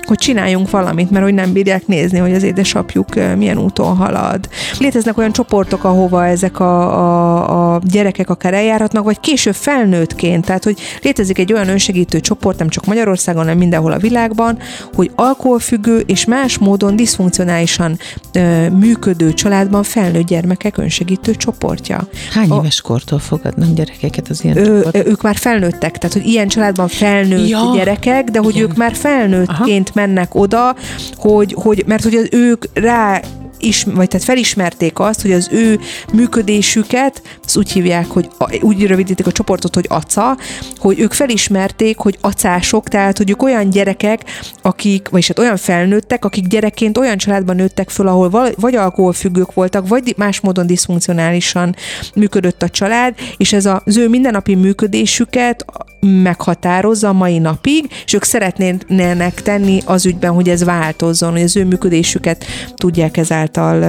hogy 0.06 0.18
csináljunk 0.18 0.70
valamit, 0.70 1.10
mert 1.10 1.24
hogy 1.24 1.34
nem 1.34 1.52
bírják 1.52 1.86
nézni, 1.86 2.18
hogy 2.18 2.34
az 2.34 2.42
édesapjuk 2.42 3.14
milyen 3.36 3.58
úton 3.58 3.96
halad. 3.96 4.48
Léteznek 4.78 5.18
olyan 5.18 5.32
csoportok, 5.32 5.84
ahova 5.84 6.26
ezek 6.26 6.60
a, 6.60 6.98
a, 6.98 7.74
a 7.74 7.80
gyerekek 7.82 8.30
akár 8.30 8.54
eljárhatnak, 8.54 9.04
vagy 9.04 9.20
később 9.20 9.54
felnőttként, 9.54 10.44
tehát 10.44 10.64
hogy 10.64 10.78
létezik 11.02 11.38
egy 11.38 11.52
olyan 11.52 11.68
önsegítő 11.68 12.20
csoport, 12.20 12.58
nem 12.58 12.68
csak 12.68 12.86
Magyarországon, 12.86 13.42
hanem 13.42 13.58
mindenhol 13.58 13.92
a 13.92 13.98
világban, 13.98 14.58
hogy 14.94 15.10
alkoholfüggő 15.14 16.02
és 16.06 16.24
más 16.24 16.58
módon 16.58 16.96
diszfunkcionálisan 16.96 17.98
ö, 18.32 18.68
működő 18.68 19.32
családban 19.32 19.82
felnőtt 19.82 20.30
gyermekek 20.54 20.78
önsegítő 20.78 21.34
csoportja. 21.34 22.08
Hány 22.32 22.50
A- 22.50 22.56
éves 22.60 22.80
kortól 22.80 23.18
fogadnak 23.18 23.74
gyerekeket 23.74 24.28
az 24.28 24.44
ilyen 24.44 24.56
Ö, 24.56 24.82
csoport? 24.82 25.06
ők 25.06 25.22
már 25.22 25.36
felnőttek, 25.36 25.98
tehát 25.98 26.16
hogy 26.16 26.26
ilyen 26.26 26.48
családban 26.48 26.88
felnőtt 26.88 27.48
Ja. 27.48 27.72
gyerekek, 27.74 28.24
de 28.24 28.38
hogy 28.38 28.56
Igen. 28.56 28.68
ők 28.70 28.76
már 28.76 28.94
felnőttként 28.94 29.94
mennek 29.94 30.34
oda, 30.34 30.74
hogy, 31.16 31.54
hogy 31.58 31.82
mert 31.86 32.02
hogy 32.02 32.14
az 32.14 32.28
ők 32.30 32.64
rá 32.74 33.20
is, 33.58 33.82
vagy 33.82 34.08
tehát 34.08 34.26
felismerték 34.26 34.98
azt, 34.98 35.22
hogy 35.22 35.32
az 35.32 35.48
ő 35.52 35.80
működésüket, 36.12 37.22
ezt 37.44 37.56
úgy 37.56 37.72
hívják, 37.72 38.06
hogy 38.06 38.28
úgy 38.60 38.86
rövidítik 38.86 39.26
a 39.26 39.32
csoportot, 39.32 39.74
hogy 39.74 39.86
aca, 39.88 40.36
hogy 40.76 41.00
ők 41.00 41.12
felismerték, 41.12 41.98
hogy 41.98 42.18
acások, 42.20 42.88
tehát 42.88 43.16
hogy 43.16 43.30
ők 43.30 43.42
olyan 43.42 43.70
gyerekek, 43.70 44.24
akik, 44.62 45.08
vagyis 45.08 45.28
hát 45.28 45.38
olyan 45.38 45.56
felnőttek, 45.56 46.24
akik 46.24 46.46
gyerekként 46.46 46.98
olyan 46.98 47.16
családban 47.16 47.56
nőttek 47.56 47.90
föl, 47.90 48.08
ahol 48.08 48.52
vagy 48.56 48.74
alkoholfüggők 48.74 49.54
voltak, 49.54 49.88
vagy 49.88 50.14
más 50.16 50.40
módon 50.40 50.66
diszfunkcionálisan 50.66 51.76
működött 52.14 52.62
a 52.62 52.68
család, 52.68 53.14
és 53.36 53.52
ez 53.52 53.66
az 53.66 53.96
ő 53.96 54.08
mindennapi 54.08 54.54
működésüket 54.54 55.64
meghatározza 56.04 57.08
a 57.08 57.12
mai 57.12 57.38
napig, 57.38 57.90
és 58.04 58.12
ők 58.12 58.24
szeretnének 58.24 59.42
tenni 59.42 59.80
az 59.84 60.06
ügyben, 60.06 60.32
hogy 60.32 60.48
ez 60.48 60.64
változzon, 60.64 61.32
hogy 61.32 61.42
az 61.42 61.56
ő 61.56 61.64
működésüket 61.64 62.44
tudják 62.74 63.16
ezáltal 63.16 63.80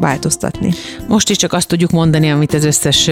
változtatni. 0.00 0.72
Most 1.08 1.30
is 1.30 1.36
csak 1.36 1.52
azt 1.52 1.68
tudjuk 1.68 1.90
mondani, 1.90 2.30
amit 2.30 2.54
az 2.54 2.64
összes 2.64 3.10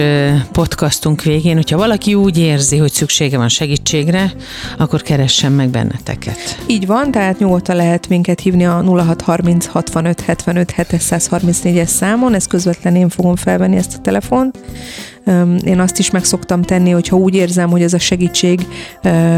podcastunk 0.51 1.23
végén, 1.23 1.55
hogyha 1.55 1.77
valaki 1.77 2.13
úgy 2.13 2.37
érzi, 2.37 2.77
hogy 2.77 2.91
szüksége 2.91 3.37
van 3.37 3.49
segítségre, 3.49 4.33
akkor 4.77 5.01
keressen 5.01 5.51
meg 5.51 5.69
benneteket. 5.69 6.59
Így 6.67 6.85
van, 6.85 7.11
tehát 7.11 7.39
nyugodtan 7.39 7.75
lehet 7.75 8.07
minket 8.07 8.39
hívni 8.39 8.65
a 8.65 8.83
0630 8.83 9.65
65 9.65 10.21
75 10.21 10.73
734-es 10.77 11.85
számon, 11.87 12.33
ez 12.33 12.47
közvetlen 12.47 12.95
én 12.95 13.09
fogom 13.09 13.35
felvenni 13.35 13.75
ezt 13.75 13.95
a 13.97 14.01
telefont. 14.01 14.57
Én 15.63 15.79
azt 15.79 15.99
is 15.99 16.11
meg 16.11 16.23
szoktam 16.23 16.61
tenni, 16.61 16.89
hogyha 16.89 17.15
úgy 17.15 17.35
érzem, 17.35 17.69
hogy 17.69 17.81
ez 17.81 17.93
a 17.93 17.99
segítség 17.99 18.67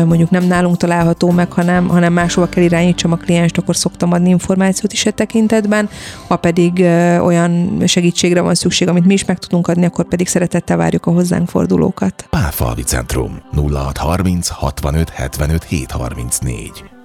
mondjuk 0.05 0.29
nem 0.29 0.43
nálunk 0.43 0.77
található 0.77 1.31
meg, 1.31 1.51
hanem, 1.51 1.87
hanem 1.87 2.13
máshova 2.13 2.49
kell 2.49 2.63
irányítsam 2.63 3.11
a 3.11 3.15
klienst, 3.15 3.57
akkor 3.57 3.75
szoktam 3.75 4.11
adni 4.11 4.29
információt 4.29 4.93
is 4.93 5.05
e 5.05 5.11
tekintetben. 5.11 5.89
Ha 6.27 6.35
pedig 6.35 6.79
olyan 7.23 7.81
segítségre 7.85 8.41
van 8.41 8.55
szükség, 8.55 8.87
amit 8.87 9.05
mi 9.05 9.13
is 9.13 9.25
meg 9.25 9.39
tudunk 9.39 9.67
adni, 9.67 9.85
akkor 9.85 10.05
pedig 10.05 10.27
szeretettel 10.27 10.77
várjuk 10.77 11.05
a 11.05 11.11
hozzánk 11.11 11.49
fordulókat. 11.49 12.25
Pálfalvi 12.29 12.83
Centrum 12.83 13.41
0630 13.55 14.47
65 14.47 15.09
75 15.09 15.63
734. 15.63 17.00